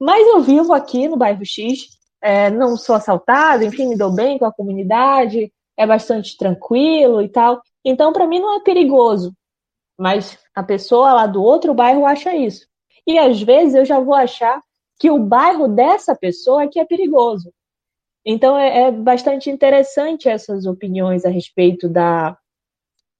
Mas 0.00 0.26
eu 0.26 0.40
vivo 0.42 0.72
aqui 0.72 1.08
no 1.08 1.16
bairro 1.16 1.44
X, 1.44 1.86
é, 2.22 2.50
não 2.50 2.76
sou 2.76 2.94
assaltado, 2.94 3.64
enfim, 3.64 3.88
me 3.88 3.96
dou 3.96 4.14
bem 4.14 4.38
com 4.38 4.44
a 4.44 4.52
comunidade, 4.52 5.52
é 5.76 5.86
bastante 5.86 6.36
tranquilo 6.36 7.22
e 7.22 7.28
tal. 7.28 7.62
Então, 7.84 8.12
para 8.12 8.26
mim, 8.26 8.38
não 8.38 8.56
é 8.56 8.60
perigoso. 8.60 9.32
Mas 9.98 10.38
a 10.54 10.62
pessoa 10.62 11.12
lá 11.12 11.26
do 11.26 11.42
outro 11.42 11.72
bairro 11.72 12.04
acha 12.04 12.34
isso. 12.34 12.66
E 13.06 13.18
às 13.18 13.40
vezes 13.40 13.74
eu 13.74 13.84
já 13.84 14.00
vou 14.00 14.14
achar 14.14 14.60
que 14.98 15.10
o 15.10 15.18
bairro 15.18 15.68
dessa 15.68 16.14
pessoa 16.14 16.64
é 16.64 16.68
que 16.68 16.80
é 16.80 16.84
perigoso. 16.84 17.52
Então 18.24 18.58
é, 18.58 18.82
é 18.82 18.90
bastante 18.90 19.48
interessante 19.48 20.28
essas 20.28 20.66
opiniões 20.66 21.24
a 21.24 21.28
respeito 21.28 21.88
da 21.88 22.36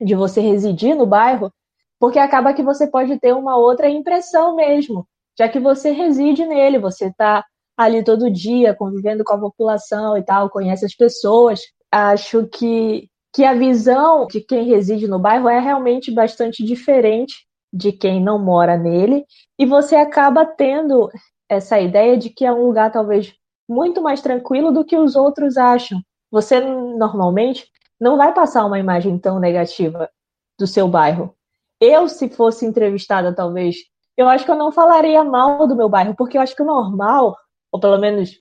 de 0.01 0.15
você 0.15 0.43
residir 0.43 0.95
no 0.95 1.07
bairro, 1.07 1.51
porque 1.99 2.19
acaba 2.19 2.55
que 2.55 2.63
você 2.63 2.87
pode 2.87 3.19
ter 3.19 3.35
uma 3.35 3.57
outra 3.57 3.89
impressão 3.89 4.55
mesmo, 4.57 5.07
já 5.39 5.49
que 5.49 5.59
você 5.59 5.91
reside 5.93 6.47
nele, 6.47 6.79
você 6.79 7.07
está 7.07 7.45
ali 7.77 8.03
todo 8.03 8.31
dia 8.31 8.75
convivendo 8.75 9.23
com 9.25 9.35
a 9.35 9.39
população 9.41 10.17
e 10.17 10.23
tal, 10.23 10.51
conhece 10.51 10.85
as 10.85 10.95
pessoas. 10.95 11.61
Acho 11.93 12.47
que 12.47 13.09
que 13.37 13.45
a 13.45 13.53
visão 13.53 14.27
de 14.27 14.41
quem 14.41 14.65
reside 14.65 15.07
no 15.07 15.19
bairro 15.19 15.47
é 15.47 15.61
realmente 15.61 16.11
bastante 16.11 16.65
diferente 16.65 17.35
de 17.71 17.93
quem 17.93 18.19
não 18.19 18.39
mora 18.43 18.79
nele, 18.79 19.27
e 19.59 19.67
você 19.67 19.95
acaba 19.95 20.47
tendo 20.47 21.11
essa 21.47 21.79
ideia 21.79 22.17
de 22.17 22.31
que 22.31 22.47
é 22.47 22.53
um 22.53 22.65
lugar 22.65 22.91
talvez 22.91 23.35
muito 23.69 24.01
mais 24.01 24.23
tranquilo 24.23 24.73
do 24.73 24.87
que 24.87 24.97
os 24.97 25.17
outros 25.17 25.59
acham. 25.59 26.01
Você 26.31 26.61
normalmente 26.61 27.67
não 28.01 28.17
vai 28.17 28.33
passar 28.33 28.65
uma 28.65 28.79
imagem 28.79 29.19
tão 29.19 29.39
negativa 29.39 30.09
do 30.59 30.67
seu 30.67 30.89
bairro. 30.89 31.36
Eu, 31.81 32.09
se 32.09 32.29
fosse 32.29 32.65
entrevistada, 32.65 33.35
talvez, 33.35 33.77
eu 34.17 34.29
acho 34.29 34.45
que 34.45 34.51
eu 34.51 34.57
não 34.57 34.73
falaria 34.73 35.23
mal 35.23 35.67
do 35.67 35.77
meu 35.77 35.89
bairro, 35.89 36.15
porque 36.17 36.39
eu 36.39 36.43
acho 36.43 36.57
que 36.57 36.63
o 36.63 36.67
normal, 36.67 37.37
ou 37.71 37.81
pelo 37.81 37.99
menos 37.99 38.41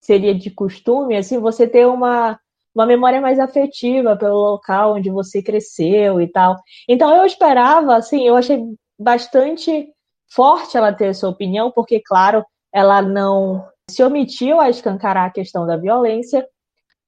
seria 0.00 0.34
de 0.34 0.50
costume, 0.50 1.16
assim, 1.16 1.38
você 1.38 1.66
ter 1.68 1.86
uma 1.86 2.38
uma 2.74 2.86
memória 2.86 3.20
mais 3.20 3.38
afetiva 3.38 4.16
pelo 4.16 4.36
local 4.36 4.94
onde 4.94 5.10
você 5.10 5.42
cresceu 5.42 6.20
e 6.20 6.28
tal. 6.28 6.56
Então 6.88 7.14
eu 7.14 7.24
esperava, 7.24 7.96
assim, 7.96 8.26
eu 8.26 8.36
achei 8.36 8.64
bastante 8.98 9.88
forte 10.32 10.76
ela 10.76 10.92
ter 10.92 11.06
essa 11.06 11.28
opinião, 11.28 11.70
porque, 11.70 12.00
claro, 12.00 12.44
ela 12.72 13.02
não 13.02 13.66
se 13.90 14.02
omitiu 14.04 14.60
a 14.60 14.70
escancarar 14.70 15.26
a 15.26 15.32
questão 15.32 15.66
da 15.66 15.76
violência, 15.76 16.46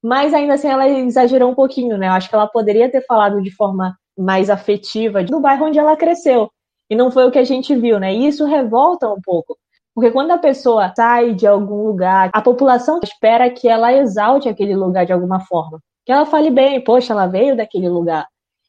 mas 0.02 0.34
ainda 0.34 0.54
assim 0.54 0.68
ela 0.68 0.88
exagerou 0.88 1.50
um 1.50 1.54
pouquinho, 1.54 1.96
né? 1.96 2.08
Eu 2.08 2.12
acho 2.12 2.28
que 2.28 2.34
ela 2.34 2.48
poderia 2.48 2.90
ter 2.90 3.04
falado 3.06 3.40
de 3.40 3.52
forma 3.52 3.96
mais 4.18 4.50
afetiva 4.50 5.22
do 5.24 5.40
bairro 5.40 5.66
onde 5.66 5.78
ela 5.78 5.96
cresceu. 5.96 6.50
E 6.90 6.96
não 6.96 7.10
foi 7.10 7.26
o 7.26 7.30
que 7.30 7.38
a 7.38 7.44
gente 7.44 7.74
viu, 7.74 7.98
né? 7.98 8.14
E 8.14 8.26
isso 8.26 8.44
revolta 8.44 9.08
um 9.08 9.20
pouco. 9.22 9.56
Porque 9.94 10.10
quando 10.10 10.30
a 10.30 10.38
pessoa 10.38 10.92
sai 10.94 11.34
de 11.34 11.46
algum 11.46 11.86
lugar, 11.86 12.30
a 12.32 12.40
população 12.40 13.00
espera 13.02 13.50
que 13.50 13.68
ela 13.68 13.92
exalte 13.92 14.48
aquele 14.48 14.74
lugar 14.74 15.04
de 15.04 15.12
alguma 15.12 15.40
forma. 15.40 15.78
Que 16.04 16.12
ela 16.12 16.26
fale 16.26 16.50
bem, 16.50 16.82
poxa, 16.82 17.12
ela 17.12 17.26
veio 17.26 17.56
daquele 17.56 17.88
lugar. 17.88 18.26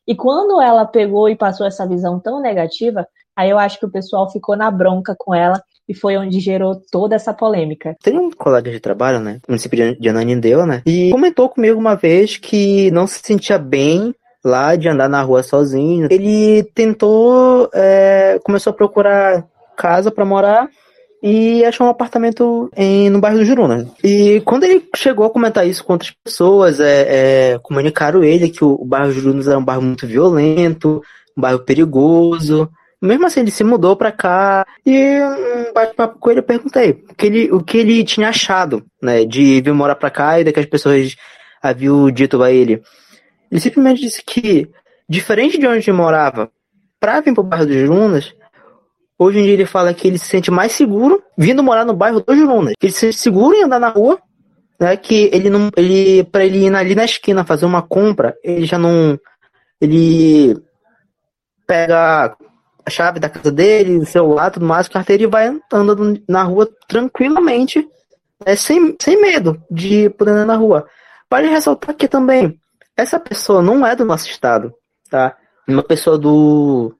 E 0.08 0.16
quando 0.16 0.62
ela 0.62 0.86
pegou 0.86 1.30
e 1.30 1.36
passou 1.36 1.66
essa 1.66 1.88
visão 1.88 2.20
tão 2.20 2.42
negativa, 2.42 3.08
aí 3.36 3.50
eu 3.50 3.58
acho 3.58 3.80
que 3.80 3.86
o 3.86 3.92
pessoal 3.92 4.30
ficou 4.30 4.56
na 4.56 4.70
bronca 4.70 5.16
com 5.18 5.34
ela 5.34 5.62
e 5.88 5.94
foi 5.94 6.18
onde 6.18 6.40
gerou 6.40 6.82
toda 6.92 7.16
essa 7.16 7.34
polêmica. 7.34 7.96
Tem 8.02 8.18
um 8.18 8.32
colega 8.32 8.70
de 8.70 8.80
trabalho, 8.80 9.20
né, 9.20 9.34
no 9.48 9.54
município 9.54 9.98
de 10.00 10.10
Ananindeua, 10.10 10.66
né, 10.66 10.82
e 10.86 11.12
comentou 11.12 11.50
comigo 11.50 11.80
uma 11.80 11.96
vez 11.96 12.38
que 12.38 12.90
não 12.92 13.08
se 13.08 13.20
sentia 13.24 13.58
bem 13.58 14.14
lá 14.44 14.76
de 14.76 14.90
andar 14.90 15.08
na 15.08 15.22
rua 15.22 15.42
sozinho. 15.42 16.08
Ele 16.12 16.64
tentou, 16.76 17.70
é, 17.74 18.40
começou 18.44 18.72
a 18.72 18.76
procurar 18.76 19.46
casa 19.76 20.12
para 20.12 20.26
morar 20.26 20.70
e 21.22 21.64
achou 21.64 21.88
um 21.88 21.90
apartamento 21.90 22.70
em, 22.76 23.10
no 23.10 23.22
bairro 23.22 23.38
do 23.38 23.46
Juruna. 23.46 23.88
E 24.04 24.42
quando 24.46 24.66
ele 24.66 24.84
chegou 24.94 25.26
a 25.26 25.30
comentar 25.30 25.66
isso 25.66 25.84
com 25.84 25.94
outras 25.94 26.12
pessoas, 26.12 26.82
é, 26.82 27.54
é, 27.54 27.60
comunicaram 27.60 28.22
ele 28.22 28.50
que 28.50 28.64
o, 28.64 28.74
o 28.74 28.86
bairro 28.86 29.08
do 29.08 29.14
Juruna 29.14 29.42
era 29.50 29.58
um 29.58 29.64
bairro 29.64 29.82
muito 29.82 30.06
violento, 30.06 31.02
um 31.38 31.42
bairro 31.42 31.60
perigoso. 31.60 32.70
Mesmo 33.02 33.26
assim, 33.26 33.40
ele 33.40 33.52
se 33.52 33.64
mudou 33.64 33.96
para 33.96 34.12
cá 34.12 34.66
e 34.86 35.20
um 35.22 35.74
bate-papo 35.74 36.20
com 36.20 36.30
ele 36.30 36.40
eu 36.40 36.44
perguntei 36.44 37.04
o 37.10 37.16
que 37.16 37.26
ele, 37.26 37.52
o 37.52 37.62
que 37.62 37.78
ele 37.78 38.04
tinha 38.04 38.30
achado, 38.30 38.84
né, 39.02 39.26
de 39.26 39.62
vir 39.62 39.74
morar 39.74 39.96
para 39.96 40.10
cá 40.10 40.40
e 40.40 40.44
daquelas 40.44 40.70
pessoas 40.70 41.16
haviam 41.62 42.12
dito 42.12 42.42
a 42.44 42.52
ele. 42.52 42.82
Ele 43.54 43.62
simplesmente 43.62 44.02
disse 44.02 44.24
que, 44.26 44.68
diferente 45.08 45.60
de 45.60 45.68
onde 45.68 45.88
ele 45.88 45.96
morava, 45.96 46.52
para 47.00 47.22
vir 47.22 47.36
pro 47.36 47.44
bairro 47.44 47.68
dos 47.68 47.76
Jurunas, 47.76 48.34
Hoje 49.16 49.40
em 49.40 49.44
dia 49.44 49.54
ele 49.54 49.66
fala 49.68 49.94
que 49.94 50.08
ele 50.08 50.18
se 50.18 50.26
sente 50.26 50.50
mais 50.50 50.72
seguro 50.72 51.24
vindo 51.38 51.62
morar 51.62 51.86
no 51.86 51.94
bairro 51.94 52.20
do 52.20 52.36
Jurunas. 52.36 52.74
Que 52.80 52.88
ele 52.88 52.94
se 52.94 53.02
sente 53.02 53.18
seguro 53.18 53.56
em 53.56 53.64
andar 53.64 53.80
na 53.80 53.90
rua, 53.90 54.20
né? 54.80 54.98
Que 54.98 55.30
ele 55.32 55.52
não. 55.52 55.70
Ele, 55.78 56.24
pra 56.24 56.44
ele 56.44 56.66
ir 56.66 56.76
ali 56.76 56.96
na 56.96 57.06
esquina 57.06 57.46
fazer 57.46 57.66
uma 57.66 57.84
compra, 57.84 58.36
ele 58.44 58.66
já 58.66 58.80
não. 58.80 59.18
Ele 59.80 60.58
pega 61.68 62.36
a 62.84 62.90
chave 62.90 63.20
da 63.20 63.30
casa 63.30 63.52
dele, 63.52 64.00
o 64.00 64.06
celular, 64.06 64.50
tudo 64.50 64.66
mais, 64.66 64.88
carteira 64.88 65.24
e 65.24 65.28
vai 65.28 65.56
andando 65.72 66.20
na 66.28 66.42
rua 66.42 66.68
tranquilamente, 66.88 67.88
né, 68.46 68.56
sem, 68.56 68.98
sem 69.00 69.22
medo 69.22 69.62
de 69.70 70.10
poder 70.10 70.32
andar 70.32 70.46
na 70.48 70.56
rua. 70.56 70.86
Vale 71.30 71.48
ressaltar 71.48 71.96
que 71.96 72.08
também 72.08 72.60
essa 72.96 73.20
pessoa 73.20 73.62
não 73.62 73.86
é 73.86 73.96
do 73.96 74.06
nosso 74.06 74.28
estado, 74.28 74.74
tá? 75.10 75.36
Uma 75.68 75.84
pessoa 75.84 76.18
do 76.18 76.96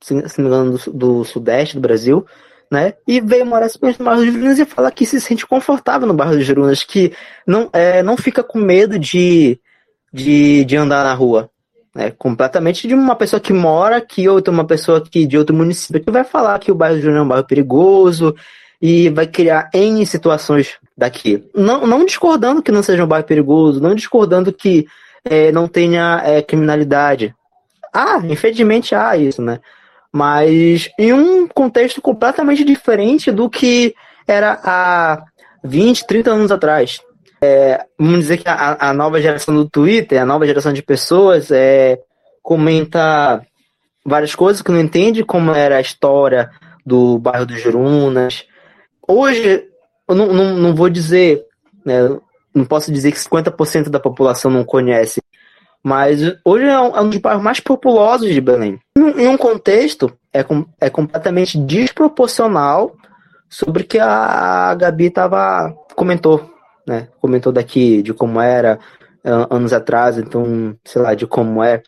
se, 0.00 0.14
não 0.14 0.22
me 0.22 0.44
engano, 0.46 0.78
do, 0.78 0.92
do, 0.92 1.24
sudeste 1.24 1.74
do 1.74 1.80
Brasil, 1.80 2.26
né? 2.70 2.94
E 3.08 3.20
veio 3.20 3.46
morar 3.46 3.68
simplesmente 3.68 4.00
no 4.00 4.04
bairro 4.04 4.22
dos 4.22 4.34
Jurunas 4.34 4.58
e 4.58 4.64
fala 4.66 4.90
que 4.90 5.06
se 5.06 5.20
sente 5.20 5.46
confortável 5.46 6.06
no 6.06 6.12
bairro 6.12 6.36
dos 6.36 6.44
Jurunas, 6.44 6.82
que 6.82 7.12
não, 7.46 7.70
é, 7.72 8.02
não 8.02 8.16
fica 8.16 8.42
com 8.42 8.58
medo 8.58 8.98
de, 8.98 9.58
de, 10.12 10.64
de 10.64 10.76
andar 10.76 11.04
na 11.04 11.14
rua. 11.14 11.48
Né? 11.94 12.10
Completamente 12.10 12.86
de 12.86 12.94
uma 12.94 13.16
pessoa 13.16 13.40
que 13.40 13.52
mora 13.52 13.96
aqui, 13.96 14.28
ou 14.28 14.42
uma 14.48 14.66
pessoa 14.66 15.00
que, 15.00 15.26
de 15.26 15.38
outro 15.38 15.56
município, 15.56 16.04
que 16.04 16.10
vai 16.10 16.24
falar 16.24 16.58
que 16.58 16.70
o 16.70 16.74
bairro 16.74 16.96
dos 16.96 17.02
Jurunas 17.02 17.22
é 17.22 17.24
um 17.24 17.28
bairro 17.28 17.46
perigoso, 17.46 18.34
e 18.82 19.08
vai 19.08 19.26
criar 19.26 19.70
N 19.72 20.04
situações 20.04 20.74
daqui. 20.94 21.42
Não, 21.54 21.86
não 21.86 22.04
discordando 22.04 22.62
que 22.62 22.70
não 22.70 22.82
seja 22.82 23.02
um 23.02 23.08
bairro 23.08 23.26
perigoso, 23.26 23.80
não 23.80 23.94
discordando 23.94 24.52
que 24.52 24.86
é, 25.24 25.50
não 25.52 25.66
tenha 25.66 26.22
é, 26.24 26.42
criminalidade. 26.42 27.34
Ah, 27.92 28.20
infelizmente 28.24 28.94
há 28.94 29.16
isso, 29.16 29.40
né? 29.40 29.60
mas 30.14 30.88
em 30.96 31.12
um 31.12 31.48
contexto 31.48 32.00
completamente 32.00 32.62
diferente 32.62 33.32
do 33.32 33.50
que 33.50 33.96
era 34.28 34.60
há 34.62 35.24
20, 35.64 36.06
30 36.06 36.30
anos 36.30 36.52
atrás. 36.52 37.00
É, 37.42 37.84
vamos 37.98 38.20
dizer 38.20 38.36
que 38.36 38.48
a, 38.48 38.90
a, 38.90 38.94
nova 38.94 39.20
geração 39.20 39.52
do 39.52 39.68
Twitter, 39.68 40.22
a 40.22 40.24
nova 40.24 40.46
geração 40.46 40.72
de 40.72 40.84
pessoas, 40.84 41.50
é, 41.50 41.98
comenta 42.40 43.44
várias 44.06 44.36
coisas, 44.36 44.62
que 44.62 44.70
não 44.70 44.78
entende 44.78 45.24
como 45.24 45.50
era 45.50 45.78
a 45.78 45.80
história 45.80 46.48
do 46.86 47.18
bairro 47.18 47.44
dos 47.44 47.60
Jurunas. 47.60 48.46
Hoje, 49.08 49.64
eu 50.08 50.14
não, 50.14 50.32
não, 50.32 50.54
não 50.54 50.74
vou 50.76 50.88
dizer, 50.88 51.44
né, 51.84 51.96
não 52.54 52.64
posso 52.64 52.92
dizer 52.92 53.12
que 53.12 53.18
50% 53.18 53.88
da 53.88 53.98
população 53.98 54.50
não 54.50 54.64
conhece, 54.64 55.22
mas 55.82 56.20
hoje 56.44 56.64
é 56.64 56.80
um, 56.80 56.96
é 56.96 57.00
um 57.00 57.10
dos 57.10 57.18
bairros 57.18 57.42
mais 57.42 57.60
populosos 57.60 58.32
de 58.32 58.40
Belém. 58.40 58.78
Em, 58.96 59.22
em 59.22 59.28
um 59.28 59.36
contexto, 59.36 60.12
é, 60.32 60.42
com, 60.42 60.64
é 60.80 60.88
completamente 60.88 61.58
desproporcional 61.58 62.94
sobre 63.48 63.82
o 63.82 63.86
que 63.86 63.98
a, 63.98 64.70
a 64.70 64.74
Gabi 64.74 65.10
tava, 65.10 65.74
comentou, 65.94 66.50
né? 66.86 67.08
Comentou 67.20 67.52
daqui 67.52 68.02
de 68.02 68.14
como 68.14 68.40
era 68.40 68.78
anos 69.24 69.72
atrás, 69.72 70.18
então, 70.18 70.76
sei 70.84 71.00
lá, 71.00 71.14
de 71.14 71.26
como 71.26 71.62
é. 71.62 71.82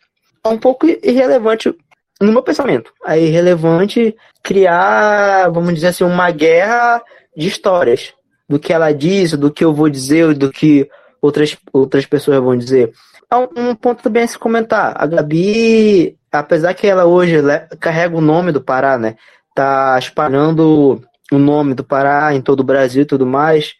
É 0.44 0.48
um 0.48 0.58
pouco 0.58 0.86
irrelevante 0.86 1.74
no 2.20 2.32
meu 2.32 2.42
pensamento. 2.42 2.92
É 3.06 3.20
irrelevante 3.20 4.16
criar, 4.42 5.50
vamos 5.50 5.74
dizer 5.74 5.88
assim, 5.88 6.04
uma 6.04 6.30
guerra 6.30 7.02
de 7.36 7.48
histórias. 7.48 8.14
Do 8.48 8.58
que 8.58 8.72
ela 8.72 8.92
diz, 8.92 9.32
do 9.32 9.50
que 9.50 9.64
eu 9.64 9.74
vou 9.74 9.88
dizer, 9.88 10.34
do 10.34 10.50
que 10.50 10.88
outras, 11.20 11.56
outras 11.72 12.06
pessoas 12.06 12.38
vão 12.38 12.56
dizer. 12.56 12.92
É 13.30 13.36
um, 13.36 13.70
um 13.70 13.74
ponto 13.74 14.02
também 14.02 14.22
a 14.22 14.28
se 14.28 14.38
comentar. 14.38 14.94
A 14.96 15.06
Gabi, 15.06 16.16
apesar 16.30 16.74
que 16.74 16.86
ela 16.86 17.04
hoje 17.04 17.36
carrega 17.80 18.16
o 18.16 18.20
nome 18.20 18.52
do 18.52 18.60
Pará, 18.60 18.96
né? 18.96 19.16
Tá 19.54 19.98
espalhando 19.98 21.02
o 21.32 21.38
nome 21.38 21.74
do 21.74 21.82
Pará 21.82 22.34
em 22.34 22.40
todo 22.40 22.60
o 22.60 22.64
Brasil 22.64 23.02
e 23.02 23.06
tudo 23.06 23.26
mais, 23.26 23.74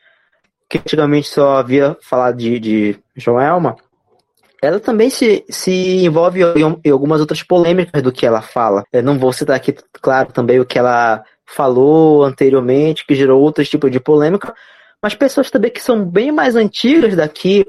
que 0.69 0.79
antigamente 0.79 1.29
só 1.29 1.59
havia 1.59 1.97
falado 2.03 2.37
de, 2.37 2.59
de 2.59 2.99
Joelma, 3.17 3.77
ela 4.63 4.81
também 4.81 5.11
se, 5.11 5.45
se 5.49 6.05
envolve 6.05 6.43
em, 6.43 6.81
em, 6.85 6.91
algumas 6.91 7.21
outras 7.21 7.43
polêmicas 7.43 8.03
do 8.03 8.11
que 8.11 8.27
ela 8.27 8.43
fala. 8.43 8.85
Eu 8.93 9.03
não 9.03 9.19
vou 9.19 9.33
citar 9.33 9.55
aqui, 9.55 9.75
claro, 10.01 10.33
também 10.33 10.59
o 10.59 10.67
que 10.67 10.79
ela 10.79 11.23
falou 11.47 12.25
anteriormente, 12.25 13.07
que 13.07 13.15
gerou 13.15 13.41
outros 13.41 13.69
tipos 13.69 13.91
de 13.91 14.01
polêmica, 14.01 14.55
mas 15.03 15.15
pessoas 15.15 15.51
também 15.51 15.71
que 15.71 15.81
são 15.81 16.05
bem 16.05 16.33
mais 16.33 16.57
antigas 16.57 17.15
daqui 17.15 17.67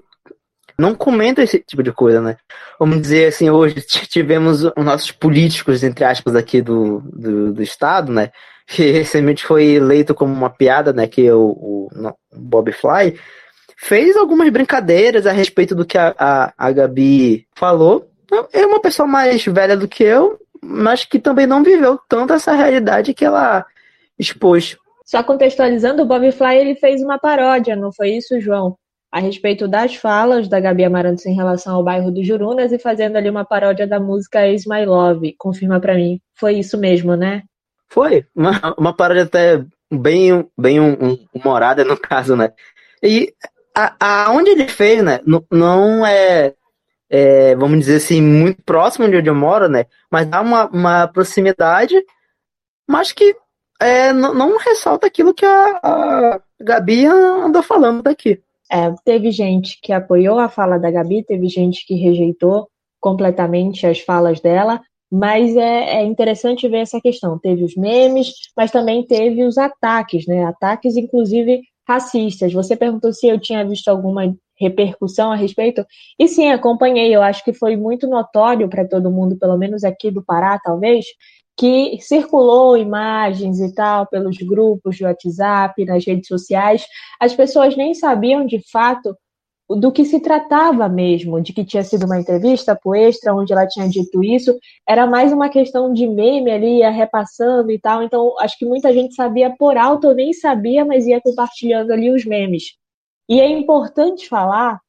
não 0.78 0.94
comentam 0.94 1.44
esse 1.44 1.60
tipo 1.60 1.82
de 1.82 1.92
coisa, 1.92 2.22
né? 2.22 2.38
Vamos 2.80 3.02
dizer 3.02 3.28
assim, 3.28 3.50
hoje 3.50 3.82
tivemos 3.82 4.64
os 4.64 4.86
nossos 4.86 5.12
políticos, 5.12 5.84
entre 5.84 6.06
aspas, 6.06 6.36
aqui 6.36 6.62
do, 6.62 7.02
do, 7.06 7.54
do 7.54 7.64
Estado, 7.64 8.12
né? 8.12 8.32
Que 8.68 8.92
recentemente 8.92 9.46
foi 9.46 9.66
eleito 9.66 10.14
como 10.14 10.32
uma 10.32 10.50
piada, 10.50 10.94
né? 10.94 11.08
Que 11.08 11.26
é 11.26 11.34
o, 11.34 11.50
o, 11.50 11.90
Bob 12.32 12.72
Fly 12.72 13.18
fez 13.78 14.18
algumas 14.18 14.50
brincadeiras 14.50 15.26
a 15.26 15.32
respeito 15.32 15.74
do 15.76 15.86
que 15.86 15.98
a, 15.98 16.14
a, 16.18 16.54
a 16.58 16.72
Gabi 16.72 17.48
falou. 17.56 18.10
É 18.52 18.66
uma 18.66 18.82
pessoa 18.82 19.08
mais 19.08 19.44
velha 19.46 19.78
do 19.78 19.88
que 19.88 20.04
eu, 20.04 20.38
mas 20.64 21.06
que 21.06 21.20
também 21.20 21.48
não 21.48 21.64
viveu 21.64 22.00
tanto 22.08 22.34
essa 22.34 22.54
realidade 22.54 23.14
que 23.14 23.26
ela 23.26 23.66
expôs. 24.18 24.78
Só 25.06 25.24
contextualizando, 25.24 26.04
o 26.04 26.06
Bob 26.06 26.32
Fly 26.32 26.58
ele 26.58 26.76
fez 26.76 27.02
uma 27.02 27.18
paródia, 27.18 27.76
não 27.76 27.92
foi 27.94 28.12
isso, 28.12 28.40
João? 28.42 28.78
A 29.10 29.20
respeito 29.20 29.68
das 29.68 29.96
falas 29.96 30.50
da 30.50 30.60
Gabi 30.60 30.84
Amarantos 30.84 31.26
em 31.26 31.34
relação 31.34 31.76
ao 31.76 31.84
bairro 31.84 32.12
do 32.12 32.24
Jurunas 32.24 32.74
e 32.74 32.78
fazendo 32.80 33.16
ali 33.16 33.30
uma 33.30 33.46
paródia 33.46 33.88
da 33.88 34.00
música 34.00 34.48
Is 34.48 34.66
My 34.66 34.86
Love. 34.86 35.34
Confirma 35.38 35.80
para 35.80 35.96
mim. 35.96 36.20
Foi 36.36 36.56
isso 36.56 36.78
mesmo, 36.78 37.16
né? 37.16 37.44
Foi. 37.88 38.26
Uma, 38.36 38.76
uma 38.78 38.94
paródia 38.94 39.24
até 39.24 39.64
bem, 39.90 40.46
bem 40.58 40.80
humorada 41.34 41.86
no 41.86 41.98
caso, 41.98 42.36
né? 42.36 42.52
E 43.02 43.34
aonde 44.00 44.50
ele 44.50 44.68
fez, 44.68 45.02
né? 45.04 45.22
Não 45.52 46.06
é, 46.06 46.54
é, 47.10 47.56
vamos 47.56 47.80
dizer 47.80 47.98
assim, 47.98 48.22
muito 48.22 48.62
próximo 48.64 49.10
de 49.10 49.18
onde 49.18 49.30
eu 49.30 49.36
moro, 49.36 49.70
né? 49.70 49.86
Mas 50.12 50.28
dá 50.28 50.42
uma, 50.42 50.66
uma 50.68 51.08
proximidade, 51.08 51.96
mas 52.88 53.12
que 53.12 53.36
é, 53.80 54.12
não, 54.12 54.58
ressalta 54.58 55.08
aquilo 55.08 55.34
que 55.34 55.46
a, 55.46 55.80
a 55.84 56.42
Gabi 56.60 57.06
andou 57.06 57.62
falando 57.62 58.02
daqui. 58.02 58.42
É, 58.72 58.94
teve 59.06 59.32
gente 59.32 59.80
que 59.82 59.94
apoiou 59.94 60.40
a 60.40 60.50
fala 60.50 60.78
da 60.78 60.92
Gabi, 60.92 61.24
teve 61.24 61.48
gente 61.48 61.86
que 61.86 61.96
rejeitou 61.96 62.68
completamente 63.00 63.86
as 63.86 64.00
falas 64.00 64.42
dela, 64.42 64.82
mas 65.10 65.56
é, 65.56 66.00
é, 66.00 66.04
interessante 66.04 66.68
ver 66.68 66.80
essa 66.80 67.00
questão. 67.00 67.40
Teve 67.40 67.64
os 67.64 67.76
memes, 67.76 68.34
mas 68.56 68.72
também 68.72 69.06
teve 69.06 69.44
os 69.46 69.58
ataques, 69.58 70.28
né? 70.28 70.44
Ataques, 70.46 70.98
inclusive, 70.98 71.62
racistas. 71.88 72.52
Você 72.52 72.76
perguntou 72.76 73.14
se 73.14 73.28
eu 73.28 73.40
tinha 73.40 73.66
visto 73.66 73.88
alguma 73.88 74.26
repercussão 74.60 75.32
a 75.32 75.36
respeito. 75.36 75.86
E 76.20 76.28
sim, 76.28 76.50
acompanhei. 76.50 77.16
Eu 77.16 77.22
acho 77.22 77.44
que 77.44 77.54
foi 77.54 77.76
muito 77.76 78.08
notório 78.08 78.68
para 78.70 78.88
todo 78.88 79.12
mundo, 79.12 79.38
pelo 79.38 79.58
menos 79.58 79.84
aqui 79.84 80.12
do 80.12 80.24
Pará, 80.24 80.60
talvez, 80.64 81.06
que 81.58 81.98
circulou 82.02 82.78
imagens 82.78 83.60
e 83.60 83.74
tal 83.74 84.08
pelos 84.08 84.38
grupos 84.38 84.96
de 84.96 85.04
WhatsApp, 85.06 85.86
nas 85.86 86.06
redes 86.06 86.28
sociais. 86.28 86.86
As 87.20 87.34
pessoas 87.36 87.76
nem 87.76 87.94
sabiam 87.94 88.46
de 88.46 88.62
fato 88.72 89.16
do 89.70 89.92
que 89.92 90.06
se 90.06 90.20
tratava 90.22 90.88
mesmo, 90.88 91.42
de 91.42 91.52
que 91.52 91.66
tinha 91.66 91.84
sido 91.84 92.06
uma 92.06 92.20
entrevista 92.20 92.76
pro 92.76 92.96
Extra, 92.96 93.36
onde 93.36 93.52
ela 93.52 93.68
tinha 93.68 93.90
dito 93.90 94.24
isso, 94.24 94.58
era 94.88 95.06
mais 95.06 95.34
uma 95.34 95.50
questão 95.50 95.92
de 95.92 96.08
meme 96.08 96.50
ali, 96.50 96.78
ia 96.80 96.90
repassando 96.90 97.70
e 97.70 97.80
tal, 97.80 98.02
então 98.02 98.34
acho 98.40 98.58
que 98.58 98.66
muita 98.66 98.94
gente 98.94 99.14
sabia 99.14 99.54
por 99.58 99.78
alto, 99.78 100.14
nem 100.14 100.32
sabia, 100.32 100.86
mas 100.86 101.06
ia 101.06 101.20
compartilhando 101.20 101.92
ali 101.92 102.10
os 102.10 102.24
memes. 102.24 102.64
E 103.30 103.42
é 103.42 103.50
importante 103.50 104.28
falar 104.28 104.80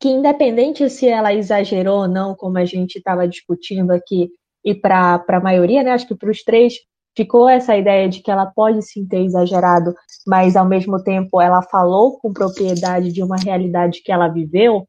que 0.00 0.08
independente 0.08 0.88
se 0.88 1.06
ela 1.06 1.32
exagerou 1.32 2.02
ou 2.02 2.08
não, 2.08 2.34
como 2.34 2.58
a 2.58 2.64
gente 2.64 2.96
estava 2.96 3.28
discutindo 3.28 3.90
aqui, 3.90 4.30
e 4.64 4.74
para 4.74 5.22
a 5.28 5.40
maioria, 5.40 5.82
né, 5.82 5.92
acho 5.92 6.06
que 6.06 6.14
para 6.14 6.30
os 6.30 6.42
três, 6.42 6.74
ficou 7.16 7.48
essa 7.48 7.76
ideia 7.76 8.08
de 8.08 8.22
que 8.22 8.30
ela 8.30 8.46
pode 8.46 8.82
sim 8.82 9.06
ter 9.06 9.22
exagerado, 9.24 9.94
mas 10.26 10.56
ao 10.56 10.66
mesmo 10.66 11.02
tempo 11.02 11.40
ela 11.40 11.62
falou 11.62 12.18
com 12.18 12.32
propriedade 12.32 13.12
de 13.12 13.22
uma 13.22 13.36
realidade 13.36 14.02
que 14.02 14.12
ela 14.12 14.28
viveu. 14.28 14.86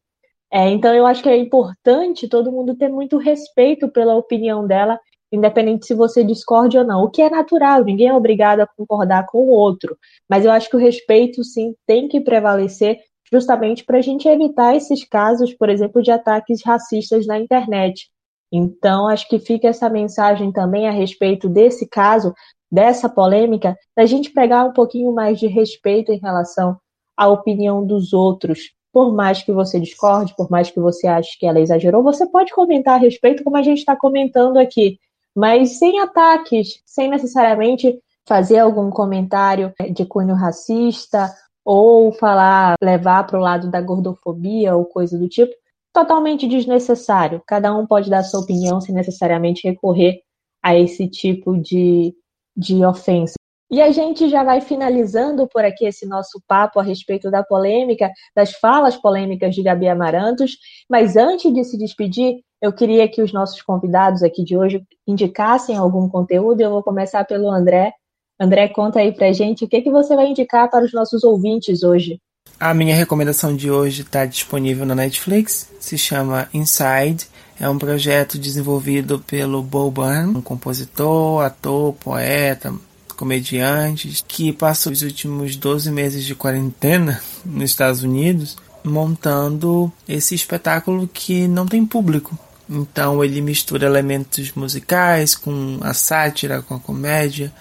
É, 0.51 0.69
então 0.69 0.93
eu 0.93 1.05
acho 1.05 1.23
que 1.23 1.29
é 1.29 1.37
importante 1.37 2.27
todo 2.27 2.51
mundo 2.51 2.75
ter 2.75 2.89
muito 2.89 3.17
respeito 3.17 3.89
pela 3.89 4.15
opinião 4.15 4.67
dela, 4.67 4.99
independente 5.31 5.85
se 5.85 5.93
você 5.93 6.23
discorde 6.23 6.77
ou 6.77 6.83
não. 6.83 7.03
O 7.03 7.09
que 7.09 7.21
é 7.21 7.29
natural, 7.29 7.83
ninguém 7.83 8.07
é 8.07 8.13
obrigado 8.13 8.61
a 8.61 8.67
concordar 8.67 9.25
com 9.25 9.39
o 9.39 9.49
outro. 9.49 9.97
Mas 10.29 10.45
eu 10.45 10.51
acho 10.51 10.69
que 10.69 10.75
o 10.75 10.79
respeito 10.79 11.43
sim 11.43 11.73
tem 11.87 12.07
que 12.07 12.19
prevalecer 12.19 12.99
justamente 13.31 13.85
para 13.85 13.99
a 13.99 14.01
gente 14.01 14.27
evitar 14.27 14.75
esses 14.75 15.05
casos, 15.07 15.53
por 15.53 15.69
exemplo, 15.69 16.01
de 16.01 16.11
ataques 16.11 16.61
racistas 16.63 17.25
na 17.25 17.39
internet. 17.39 18.09
Então, 18.51 19.07
acho 19.07 19.27
que 19.29 19.39
fica 19.39 19.69
essa 19.69 19.89
mensagem 19.89 20.51
também 20.51 20.87
a 20.87 20.91
respeito 20.91 21.47
desse 21.47 21.87
caso, 21.87 22.33
dessa 22.69 23.07
polêmica, 23.07 23.77
da 23.95 24.05
gente 24.05 24.31
pegar 24.31 24.65
um 24.65 24.73
pouquinho 24.73 25.13
mais 25.13 25.39
de 25.39 25.47
respeito 25.47 26.11
em 26.11 26.19
relação 26.19 26.77
à 27.15 27.29
opinião 27.29 27.85
dos 27.85 28.11
outros. 28.11 28.59
Por 28.91 29.13
mais 29.13 29.41
que 29.41 29.53
você 29.53 29.79
discorde, 29.79 30.35
por 30.35 30.51
mais 30.51 30.69
que 30.69 30.81
você 30.81 31.07
ache 31.07 31.39
que 31.39 31.45
ela 31.45 31.61
exagerou, 31.61 32.03
você 32.03 32.27
pode 32.27 32.51
comentar 32.51 32.95
a 32.95 33.01
respeito, 33.01 33.43
como 33.43 33.55
a 33.55 33.61
gente 33.61 33.79
está 33.79 33.95
comentando 33.95 34.57
aqui, 34.57 34.99
mas 35.35 35.77
sem 35.79 35.99
ataques, 35.99 36.81
sem 36.85 37.09
necessariamente 37.09 37.99
fazer 38.27 38.59
algum 38.59 38.89
comentário 38.89 39.73
de 39.93 40.05
cunho 40.05 40.35
racista 40.35 41.33
ou 41.63 42.11
falar, 42.13 42.75
levar 42.81 43.25
para 43.25 43.39
o 43.39 43.41
lado 43.41 43.69
da 43.69 43.81
gordofobia 43.81 44.75
ou 44.75 44.85
coisa 44.85 45.17
do 45.17 45.27
tipo, 45.27 45.53
totalmente 45.93 46.47
desnecessário. 46.47 47.41
Cada 47.45 47.75
um 47.75 47.85
pode 47.85 48.09
dar 48.09 48.23
sua 48.23 48.39
opinião 48.39 48.79
sem 48.81 48.95
necessariamente 48.95 49.67
recorrer 49.67 50.21
a 50.63 50.75
esse 50.75 51.07
tipo 51.07 51.57
de, 51.57 52.15
de 52.55 52.83
ofensa. 52.85 53.35
E 53.69 53.81
a 53.81 53.89
gente 53.91 54.27
já 54.27 54.43
vai 54.43 54.59
finalizando 54.59 55.47
por 55.47 55.63
aqui 55.63 55.85
esse 55.85 56.05
nosso 56.05 56.41
papo 56.45 56.79
a 56.79 56.83
respeito 56.83 57.31
da 57.31 57.41
polêmica, 57.41 58.11
das 58.35 58.51
falas 58.51 58.97
polêmicas 58.97 59.55
de 59.55 59.63
Gabi 59.63 59.87
Amarantos. 59.87 60.57
Mas 60.89 61.15
antes 61.15 61.53
de 61.53 61.63
se 61.63 61.77
despedir, 61.77 62.41
eu 62.61 62.71
queria 62.71 63.07
que 63.07 63.21
os 63.21 63.33
nossos 63.33 63.61
convidados 63.61 64.21
aqui 64.21 64.43
de 64.43 64.55
hoje 64.55 64.83
indicassem 65.07 65.75
algum 65.75 66.07
conteúdo. 66.07 66.61
Eu 66.61 66.69
vou 66.69 66.83
começar 66.83 67.25
pelo 67.25 67.49
André. 67.49 67.91
André, 68.39 68.67
conta 68.67 68.99
aí 68.99 69.11
pra 69.11 69.31
gente 69.33 69.65
o 69.65 69.67
que, 69.67 69.81
que 69.81 69.89
você 69.89 70.15
vai 70.15 70.27
indicar 70.27 70.69
para 70.69 70.85
os 70.85 70.93
nossos 70.93 71.23
ouvintes 71.23 71.81
hoje. 71.81 72.19
A 72.59 72.73
minha 72.73 72.95
recomendação 72.95 73.55
de 73.55 73.71
hoje 73.71 74.03
está 74.03 74.25
disponível 74.25 74.85
na 74.85 74.93
Netflix, 74.93 75.71
se 75.79 75.97
chama 75.97 76.47
Inside. 76.53 77.27
É 77.59 77.67
um 77.67 77.77
projeto 77.77 78.37
desenvolvido 78.37 79.19
pelo 79.19 79.61
Bo 79.61 79.91
um 80.35 80.41
compositor, 80.41 81.43
ator, 81.43 81.93
poeta, 81.93 82.73
comediante, 83.15 84.23
que 84.27 84.51
passou 84.51 84.91
os 84.91 85.01
últimos 85.01 85.55
12 85.55 85.91
meses 85.91 86.23
de 86.25 86.33
quarentena 86.35 87.21
nos 87.45 87.69
Estados 87.71 88.03
Unidos 88.03 88.57
montando 88.83 89.91
esse 90.07 90.33
espetáculo 90.33 91.07
que 91.07 91.47
não 91.47 91.67
tem 91.67 91.85
público. 91.85 92.37
Então 92.71 93.23
ele 93.23 93.41
mistura 93.41 93.85
elementos 93.85 94.53
musicais 94.53 95.35
com 95.35 95.77
a 95.81 95.93
sátira, 95.93 96.61
com 96.61 96.75
a 96.75 96.79
comédia, 96.79 97.53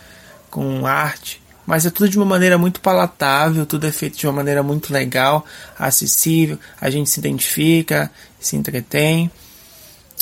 com 0.49 0.87
arte 0.87 1.41
mas 1.71 1.87
é 1.87 1.91
tudo 1.91 2.09
de 2.09 2.19
uma 2.19 2.27
maneira 2.27 2.59
muito 2.59 2.81
palatável, 2.81 3.65
tudo 3.65 3.87
é 3.87 3.93
feito 3.93 4.19
de 4.19 4.27
uma 4.27 4.33
maneira 4.33 4.61
muito 4.61 4.93
legal, 4.93 5.47
acessível, 5.79 6.59
a 6.81 6.91
gente 6.91 7.09
se 7.09 7.21
identifica, 7.21 8.11
se 8.41 8.57
entretém 8.57 9.31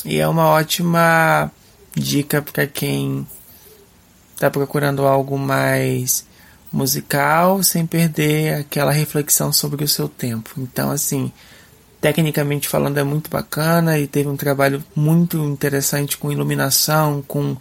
e 0.05 0.19
é 0.19 0.27
uma 0.27 0.45
ótima 0.45 1.51
dica 1.95 2.39
para 2.39 2.67
quem 2.67 3.27
está 4.35 4.51
procurando 4.51 5.07
algo 5.07 5.39
mais 5.39 6.23
musical 6.71 7.63
sem 7.63 7.83
perder 7.83 8.59
aquela 8.59 8.91
reflexão 8.91 9.51
sobre 9.51 9.83
o 9.83 9.87
seu 9.87 10.07
tempo. 10.07 10.51
Então, 10.55 10.91
assim, 10.91 11.31
tecnicamente 12.01 12.67
falando 12.67 12.97
é 12.97 13.03
muito 13.03 13.29
bacana 13.29 13.99
e 13.99 14.07
teve 14.07 14.29
um 14.29 14.37
trabalho 14.37 14.83
muito 14.95 15.37
interessante 15.37 16.17
com 16.17 16.31
iluminação, 16.31 17.21
com 17.21 17.55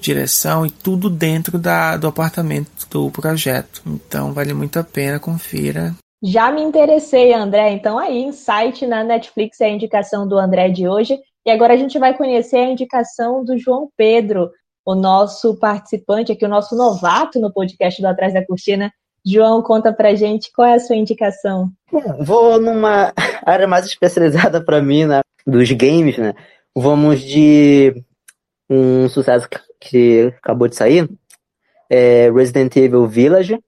direção 0.00 0.64
e 0.64 0.70
tudo 0.70 1.10
dentro 1.10 1.58
da, 1.58 1.96
do 1.96 2.06
apartamento 2.06 2.88
do 2.90 3.10
projeto. 3.10 3.82
Então 3.86 4.32
vale 4.32 4.54
muito 4.54 4.78
a 4.78 4.84
pena, 4.84 5.18
confira. 5.18 5.94
Já 6.22 6.50
me 6.50 6.62
interessei, 6.62 7.32
André. 7.32 7.72
Então 7.72 7.98
aí, 7.98 8.22
Insight 8.22 8.86
na 8.86 9.02
Netflix 9.02 9.60
é 9.60 9.66
a 9.66 9.70
indicação 9.70 10.28
do 10.28 10.38
André 10.38 10.68
de 10.68 10.86
hoje. 10.86 11.18
E 11.46 11.50
agora 11.50 11.72
a 11.72 11.76
gente 11.76 11.98
vai 11.98 12.14
conhecer 12.16 12.58
a 12.58 12.70
indicação 12.70 13.42
do 13.42 13.56
João 13.56 13.90
Pedro, 13.96 14.50
o 14.84 14.94
nosso 14.94 15.58
participante 15.58 16.32
aqui, 16.32 16.44
o 16.44 16.48
nosso 16.48 16.76
novato 16.76 17.40
no 17.40 17.52
podcast 17.52 18.00
do 18.00 18.08
Atrás 18.08 18.34
da 18.34 18.44
Cortina. 18.44 18.92
João, 19.24 19.62
conta 19.62 19.92
pra 19.92 20.14
gente 20.14 20.52
qual 20.52 20.68
é 20.68 20.74
a 20.74 20.80
sua 20.80 20.96
indicação. 20.96 21.70
Bom, 21.90 22.24
vou 22.24 22.60
numa 22.60 23.12
área 23.44 23.66
mais 23.66 23.86
especializada 23.86 24.62
para 24.62 24.80
mim, 24.80 25.04
né, 25.04 25.20
dos 25.46 25.70
games, 25.72 26.16
né? 26.16 26.34
Vamos 26.74 27.20
de 27.20 28.02
um 28.68 29.08
sucesso 29.08 29.48
que 29.80 30.32
acabou 30.38 30.68
de 30.68 30.76
sair, 30.76 31.08
é 31.90 32.30
Resident 32.30 32.76
Evil 32.76 33.06
Village, 33.06 33.58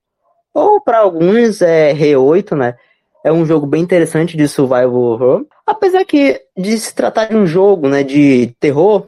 ou 0.53 0.79
para 0.81 0.99
alguns 0.99 1.61
é 1.61 1.93
Re8, 1.93 2.55
né? 2.55 2.75
É 3.25 3.31
um 3.31 3.45
jogo 3.45 3.65
bem 3.65 3.81
interessante 3.81 4.37
de 4.37 4.47
survival 4.47 4.93
horror. 4.93 5.45
Apesar 5.65 6.05
que 6.05 6.41
de 6.57 6.77
se 6.77 6.93
tratar 6.93 7.25
de 7.25 7.35
um 7.35 7.45
jogo, 7.47 7.87
né, 7.87 8.03
de 8.03 8.53
terror, 8.59 9.07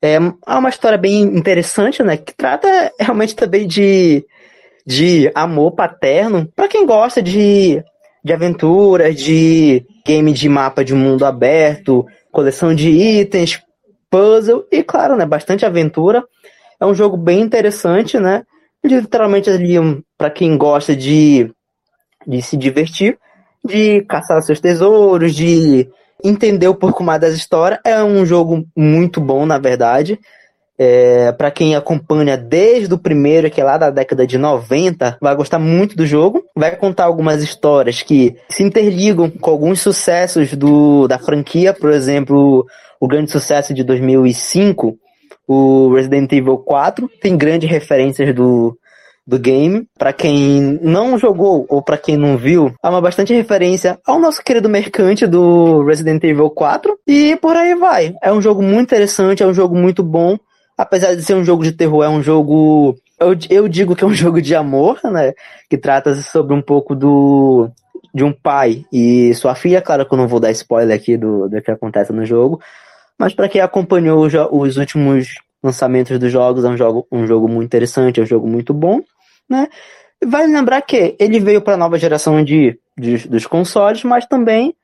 é 0.00 0.18
uma 0.18 0.68
história 0.68 0.98
bem 0.98 1.22
interessante, 1.22 2.02
né, 2.02 2.16
que 2.16 2.34
trata 2.34 2.92
realmente 2.98 3.34
também 3.34 3.66
de 3.66 4.24
de 4.86 5.30
amor 5.34 5.72
paterno 5.72 6.48
para 6.54 6.68
quem 6.68 6.86
gosta 6.86 7.20
de, 7.20 7.82
de 8.24 8.32
aventuras, 8.32 9.16
de 9.16 9.84
game 10.06 10.32
de 10.32 10.48
mapa 10.48 10.84
de 10.84 10.94
mundo 10.94 11.26
aberto, 11.26 12.06
coleção 12.30 12.74
de 12.74 12.88
itens, 12.88 13.60
puzzle 14.08 14.64
e, 14.70 14.82
claro, 14.82 15.16
né, 15.16 15.26
bastante 15.26 15.66
aventura. 15.66 16.24
É 16.78 16.86
um 16.86 16.94
jogo 16.94 17.16
bem 17.16 17.40
interessante, 17.40 18.18
né? 18.18 18.44
Literalmente 18.84 19.50
ali 19.50 19.74
para 20.16 20.30
quem 20.30 20.56
gosta 20.56 20.94
de, 20.94 21.50
de 22.26 22.40
se 22.42 22.56
divertir, 22.56 23.18
de 23.64 24.02
caçar 24.02 24.40
seus 24.42 24.60
tesouros, 24.60 25.34
de 25.34 25.88
entender 26.22 26.68
um 26.68 26.74
pouco 26.74 27.02
mais 27.02 27.20
das 27.20 27.34
histórias. 27.34 27.80
É 27.84 28.02
um 28.04 28.24
jogo 28.24 28.64
muito 28.76 29.20
bom, 29.20 29.44
na 29.44 29.58
verdade. 29.58 30.20
É, 30.78 31.32
para 31.32 31.50
quem 31.50 31.74
acompanha 31.74 32.36
desde 32.36 32.92
o 32.92 32.98
primeiro, 32.98 33.50
que 33.50 33.60
é 33.60 33.64
lá 33.64 33.78
da 33.78 33.90
década 33.90 34.26
de 34.26 34.36
90, 34.36 35.16
vai 35.20 35.34
gostar 35.34 35.58
muito 35.58 35.96
do 35.96 36.06
jogo. 36.06 36.44
Vai 36.54 36.76
contar 36.76 37.04
algumas 37.04 37.42
histórias 37.42 38.02
que 38.02 38.36
se 38.48 38.62
interligam 38.62 39.30
com 39.30 39.50
alguns 39.50 39.80
sucessos 39.80 40.52
do, 40.54 41.08
da 41.08 41.18
franquia, 41.18 41.72
por 41.72 41.90
exemplo, 41.90 42.66
o 43.00 43.08
grande 43.08 43.30
sucesso 43.30 43.72
de 43.72 43.82
2005, 43.84 44.98
o 45.48 45.94
Resident 45.94 46.32
Evil 46.32 46.58
4, 46.58 47.08
tem 47.20 47.36
grandes 47.36 47.70
referências 47.70 48.34
do, 48.34 48.76
do 49.26 49.38
game. 49.38 49.86
Para 49.98 50.12
quem 50.12 50.78
não 50.82 51.18
jogou 51.18 51.66
ou 51.68 51.82
para 51.82 51.96
quem 51.96 52.16
não 52.16 52.36
viu, 52.36 52.74
há 52.82 52.90
uma 52.90 53.00
bastante 53.00 53.32
referência 53.32 53.98
ao 54.06 54.18
nosso 54.18 54.42
querido 54.42 54.68
mercante 54.68 55.26
do 55.26 55.82
Resident 55.84 56.22
Evil 56.24 56.50
4 56.50 56.98
e 57.06 57.36
por 57.36 57.56
aí 57.56 57.74
vai. 57.74 58.14
É 58.22 58.32
um 58.32 58.42
jogo 58.42 58.62
muito 58.62 58.88
interessante, 58.88 59.42
é 59.42 59.46
um 59.46 59.54
jogo 59.54 59.74
muito 59.76 60.02
bom 60.02 60.36
apesar 60.76 61.14
de 61.14 61.22
ser 61.22 61.34
um 61.34 61.44
jogo 61.44 61.62
de 61.62 61.72
terror, 61.72 62.04
é 62.04 62.08
um 62.08 62.22
jogo. 62.22 62.96
Eu, 63.18 63.36
eu 63.48 63.68
digo 63.68 63.96
que 63.96 64.04
é 64.04 64.06
um 64.06 64.12
jogo 64.14 64.40
de 64.40 64.54
amor, 64.54 65.00
né? 65.04 65.32
Que 65.68 65.78
trata 65.78 66.14
sobre 66.14 66.54
um 66.54 66.62
pouco 66.62 66.94
do. 66.94 67.70
De 68.14 68.24
um 68.24 68.32
pai 68.32 68.86
e 68.90 69.34
sua 69.34 69.54
filha, 69.54 69.82
claro 69.82 70.06
que 70.06 70.14
eu 70.14 70.16
não 70.16 70.26
vou 70.26 70.40
dar 70.40 70.50
spoiler 70.50 70.96
aqui 70.96 71.18
do, 71.18 71.50
do 71.50 71.60
que 71.60 71.70
acontece 71.70 72.14
no 72.14 72.24
jogo, 72.24 72.58
mas 73.18 73.34
para 73.34 73.46
quem 73.46 73.60
acompanhou 73.60 74.24
os, 74.24 74.32
os 74.50 74.78
últimos 74.78 75.34
lançamentos 75.62 76.18
dos 76.18 76.32
jogos, 76.32 76.64
é 76.64 76.68
um 76.68 76.78
jogo, 76.78 77.06
um 77.12 77.26
jogo 77.26 77.46
muito 77.46 77.66
interessante, 77.66 78.18
é 78.18 78.22
um 78.22 78.26
jogo 78.26 78.48
muito 78.48 78.72
bom, 78.72 79.00
né? 79.46 79.68
Vale 80.24 80.50
lembrar 80.50 80.80
que 80.80 81.14
ele 81.18 81.38
veio 81.38 81.60
para 81.60 81.74
a 81.74 81.76
nova 81.76 81.98
geração 81.98 82.42
de, 82.42 82.78
de, 82.96 83.28
dos 83.28 83.46
consoles, 83.46 84.02
mas 84.02 84.24
também 84.24 84.74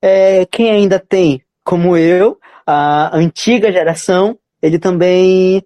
é, 0.00 0.46
quem 0.46 0.70
ainda 0.70 0.98
tem, 0.98 1.42
como 1.62 1.96
eu, 1.96 2.38
a 2.66 3.14
antiga 3.14 3.70
geração, 3.70 4.38
ele 4.62 4.78
também 4.78 5.62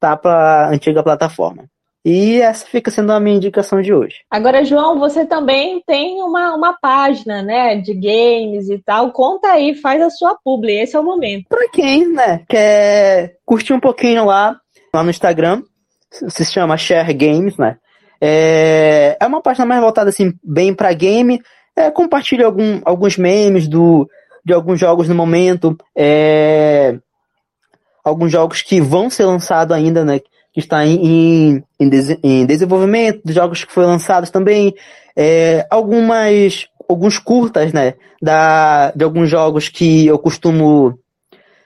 tá 0.00 0.16
para 0.16 0.68
antiga 0.68 1.02
plataforma. 1.02 1.64
E 2.08 2.40
essa 2.40 2.64
fica 2.64 2.88
sendo 2.88 3.10
a 3.10 3.18
minha 3.18 3.34
indicação 3.34 3.82
de 3.82 3.92
hoje. 3.92 4.18
Agora, 4.30 4.64
João, 4.64 4.96
você 4.96 5.26
também 5.26 5.82
tem 5.84 6.22
uma, 6.22 6.54
uma 6.54 6.72
página, 6.80 7.42
né, 7.42 7.74
de 7.76 7.92
games 7.92 8.68
e 8.70 8.78
tal. 8.78 9.10
Conta 9.10 9.48
aí, 9.48 9.74
faz 9.74 10.00
a 10.00 10.08
sua 10.08 10.36
publi, 10.36 10.78
esse 10.78 10.94
é 10.94 11.00
o 11.00 11.02
momento. 11.02 11.46
Para 11.48 11.68
quem, 11.68 12.06
né, 12.06 12.44
quer 12.48 13.38
curtir 13.44 13.72
um 13.72 13.80
pouquinho 13.80 14.24
lá, 14.24 14.56
lá 14.94 15.02
no 15.02 15.10
Instagram, 15.10 15.64
se 16.10 16.44
chama 16.44 16.76
Share 16.76 17.12
Games, 17.12 17.56
né? 17.56 17.76
É, 18.20 19.16
é 19.20 19.26
uma 19.26 19.42
página 19.42 19.66
mais 19.66 19.80
voltada, 19.80 20.08
assim, 20.08 20.32
bem 20.44 20.72
para 20.72 20.92
game. 20.92 21.42
É, 21.76 21.90
compartilha 21.90 22.46
algum, 22.46 22.80
alguns 22.84 23.18
memes 23.18 23.66
do, 23.66 24.08
de 24.44 24.52
alguns 24.52 24.78
jogos 24.78 25.08
no 25.08 25.14
momento. 25.16 25.76
É, 25.96 26.96
alguns 28.06 28.30
jogos 28.30 28.62
que 28.62 28.80
vão 28.80 29.10
ser 29.10 29.24
lançados 29.24 29.76
ainda, 29.76 30.04
né? 30.04 30.20
Que 30.52 30.60
está 30.60 30.86
em, 30.86 31.60
em, 31.80 31.90
em 32.22 32.46
desenvolvimento, 32.46 33.20
jogos 33.32 33.64
que 33.64 33.72
foram 33.72 33.88
lançados 33.88 34.30
também, 34.30 34.72
é, 35.16 35.66
algumas 35.68 36.68
alguns 36.88 37.18
curtas, 37.18 37.72
né? 37.72 37.94
Da, 38.22 38.92
de 38.92 39.02
alguns 39.02 39.28
jogos 39.28 39.68
que 39.68 40.06
eu 40.06 40.18
costumo 40.20 40.96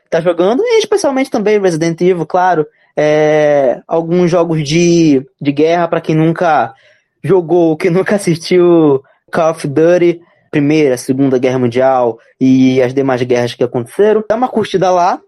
estar 0.06 0.18
tá 0.18 0.20
jogando, 0.22 0.62
e 0.64 0.78
especialmente 0.78 1.30
também 1.30 1.60
Resident 1.60 2.00
Evil, 2.00 2.24
claro. 2.24 2.66
É, 2.96 3.80
alguns 3.86 4.30
jogos 4.30 4.66
de, 4.66 5.24
de 5.40 5.52
guerra, 5.52 5.88
para 5.88 6.00
quem 6.00 6.14
nunca 6.14 6.72
jogou, 7.22 7.76
que 7.78 7.90
nunca 7.90 8.16
assistiu 8.16 9.02
Call 9.30 9.50
of 9.50 9.68
Duty, 9.68 10.22
Primeira, 10.50 10.96
Segunda 10.96 11.38
Guerra 11.38 11.58
Mundial 11.58 12.18
e 12.40 12.80
as 12.82 12.94
demais 12.94 13.22
guerras 13.22 13.54
que 13.54 13.62
aconteceram. 13.62 14.24
Dá 14.26 14.36
uma 14.36 14.48
curtida 14.48 14.90
lá, 14.90 15.20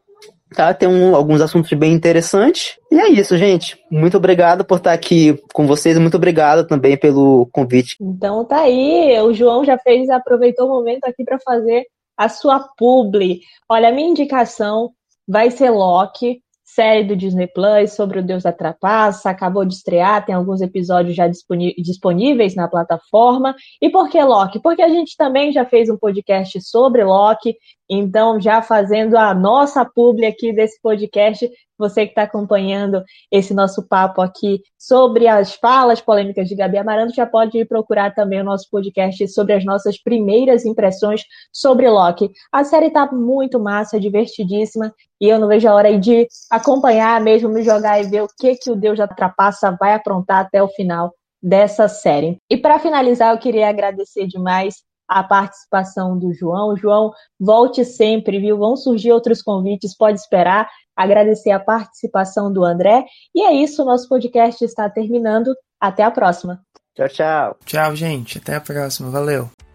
Tá? 0.53 0.75
Tem 0.75 0.89
um, 0.89 1.15
alguns 1.15 1.41
assuntos 1.41 1.73
bem 1.73 1.93
interessantes. 1.93 2.77
E 2.91 2.99
é 2.99 3.09
isso, 3.09 3.37
gente. 3.37 3.79
Muito 3.91 4.17
obrigado 4.17 4.65
por 4.65 4.79
estar 4.79 4.93
aqui 4.93 5.41
com 5.53 5.67
vocês. 5.67 5.99
Muito 5.99 6.17
obrigado 6.17 6.67
também 6.67 6.97
pelo 6.97 7.49
convite. 7.53 7.97
Então 8.01 8.45
tá 8.45 8.61
aí. 8.61 9.19
O 9.21 9.33
João 9.33 9.65
já 9.65 9.79
fez, 9.79 10.11
aproveitou 10.11 10.67
o 10.67 10.71
momento 10.71 11.05
aqui 11.05 11.25
para 11.25 11.39
fazer 11.41 11.85
a 12.17 12.29
sua 12.29 12.61
publi. 12.77 13.41
Olha, 13.69 13.89
a 13.89 13.93
minha 13.93 14.09
indicação 14.09 14.91
vai 15.27 15.51
ser 15.51 15.71
Loki 15.71 16.43
série 16.75 17.05
do 17.05 17.15
Disney 17.15 17.47
Plus 17.47 17.93
sobre 17.93 18.19
o 18.19 18.23
Deus 18.23 18.45
da 18.45 18.53
Trapaça, 18.53 19.29
acabou 19.29 19.65
de 19.65 19.75
estrear, 19.75 20.25
tem 20.25 20.35
alguns 20.35 20.63
episódios 20.63 21.15
já 21.15 21.29
disponíveis 21.29 22.55
na 22.55 22.67
plataforma. 22.67 23.55
E 23.81 23.91
por 23.91 24.09
que 24.09 24.23
Loki? 24.23 24.59
Porque 24.61 24.81
a 24.81 24.89
gente 24.89 25.17
também 25.17 25.53
já 25.53 25.67
fez 25.67 25.91
um 25.91 25.99
podcast 25.99 26.61
sobre 26.63 27.05
Loki, 27.05 27.57
então 27.95 28.41
já 28.41 28.63
fazendo 28.63 29.17
a 29.19 29.35
nossa 29.35 29.85
publi 29.85 30.25
aqui 30.25 30.53
desse 30.53 30.81
podcast, 30.81 31.51
você 31.79 32.07
que 32.07 32.13
está 32.13 32.23
acompanhando 32.23 33.03
esse 33.31 33.53
nosso 33.53 33.87
papo 33.87 34.23
aqui 34.23 34.63
sobre 34.79 35.27
as 35.27 35.55
falas 35.55 36.01
polêmicas 36.01 36.49
de 36.49 36.55
Gabi 36.55 36.79
Amaranto, 36.79 37.15
já 37.15 37.27
pode 37.27 37.59
ir 37.59 37.67
procurar 37.67 38.15
também 38.15 38.41
o 38.41 38.45
nosso 38.45 38.69
podcast 38.71 39.27
sobre 39.29 39.55
as 39.55 39.65
nossas 39.65 40.01
primeiras 40.01 40.65
impressões 40.65 41.23
sobre 41.53 41.91
Loki. 41.91 42.31
A 42.53 42.65
série 42.65 42.87
está 42.87 43.11
muito 43.13 43.61
massa, 43.61 44.01
divertidíssima, 44.01 44.95
e 45.21 45.29
eu 45.29 45.39
não 45.39 45.49
vejo 45.49 45.69
a 45.69 45.75
hora 45.75 45.99
de 45.99 46.27
acompanhar 46.51 47.21
mesmo, 47.21 47.49
me 47.49 47.63
jogar 47.63 48.01
e 48.01 48.09
ver 48.09 48.23
o 48.23 48.29
que, 48.39 48.55
que 48.55 48.71
o 48.71 48.77
Deus 48.77 48.99
da 48.99 49.09
Trapaça 49.09 49.77
vai 49.79 49.93
aprontar 49.93 50.47
até 50.47 50.63
o 50.63 50.69
final 50.69 51.13
dessa 51.43 51.89
série. 51.89 52.39
E 52.49 52.57
para 52.57 52.79
finalizar, 52.79 53.35
eu 53.35 53.39
queria 53.39 53.69
agradecer 53.69 54.27
demais 54.27 54.77
a 55.19 55.25
participação 55.25 56.19
do 56.19 56.33
João. 56.33 56.77
João, 56.77 57.13
volte 57.39 57.85
sempre, 57.85 58.39
viu? 58.39 58.59
Vão 58.59 58.77
surgir 58.77 59.13
outros 59.13 59.43
convites, 59.43 59.97
pode 59.97 60.19
esperar. 60.19 60.69
Agradecer 60.97 61.51
a 61.51 61.61
participação 61.61 62.53
do 62.53 62.65
André. 62.65 63.05
E 63.35 63.43
é 63.43 63.53
isso, 63.53 63.85
nosso 63.85 64.09
podcast 64.09 64.65
está 64.65 64.89
terminando. 64.91 65.55
Até 65.81 66.03
a 66.03 66.11
próxima. 66.11 66.61
Tchau, 66.95 67.09
tchau. 67.09 67.57
Tchau, 67.65 67.97
gente. 67.97 68.39
Até 68.39 68.57
a 68.57 68.61
próxima. 68.61 69.11
Valeu. 69.11 69.72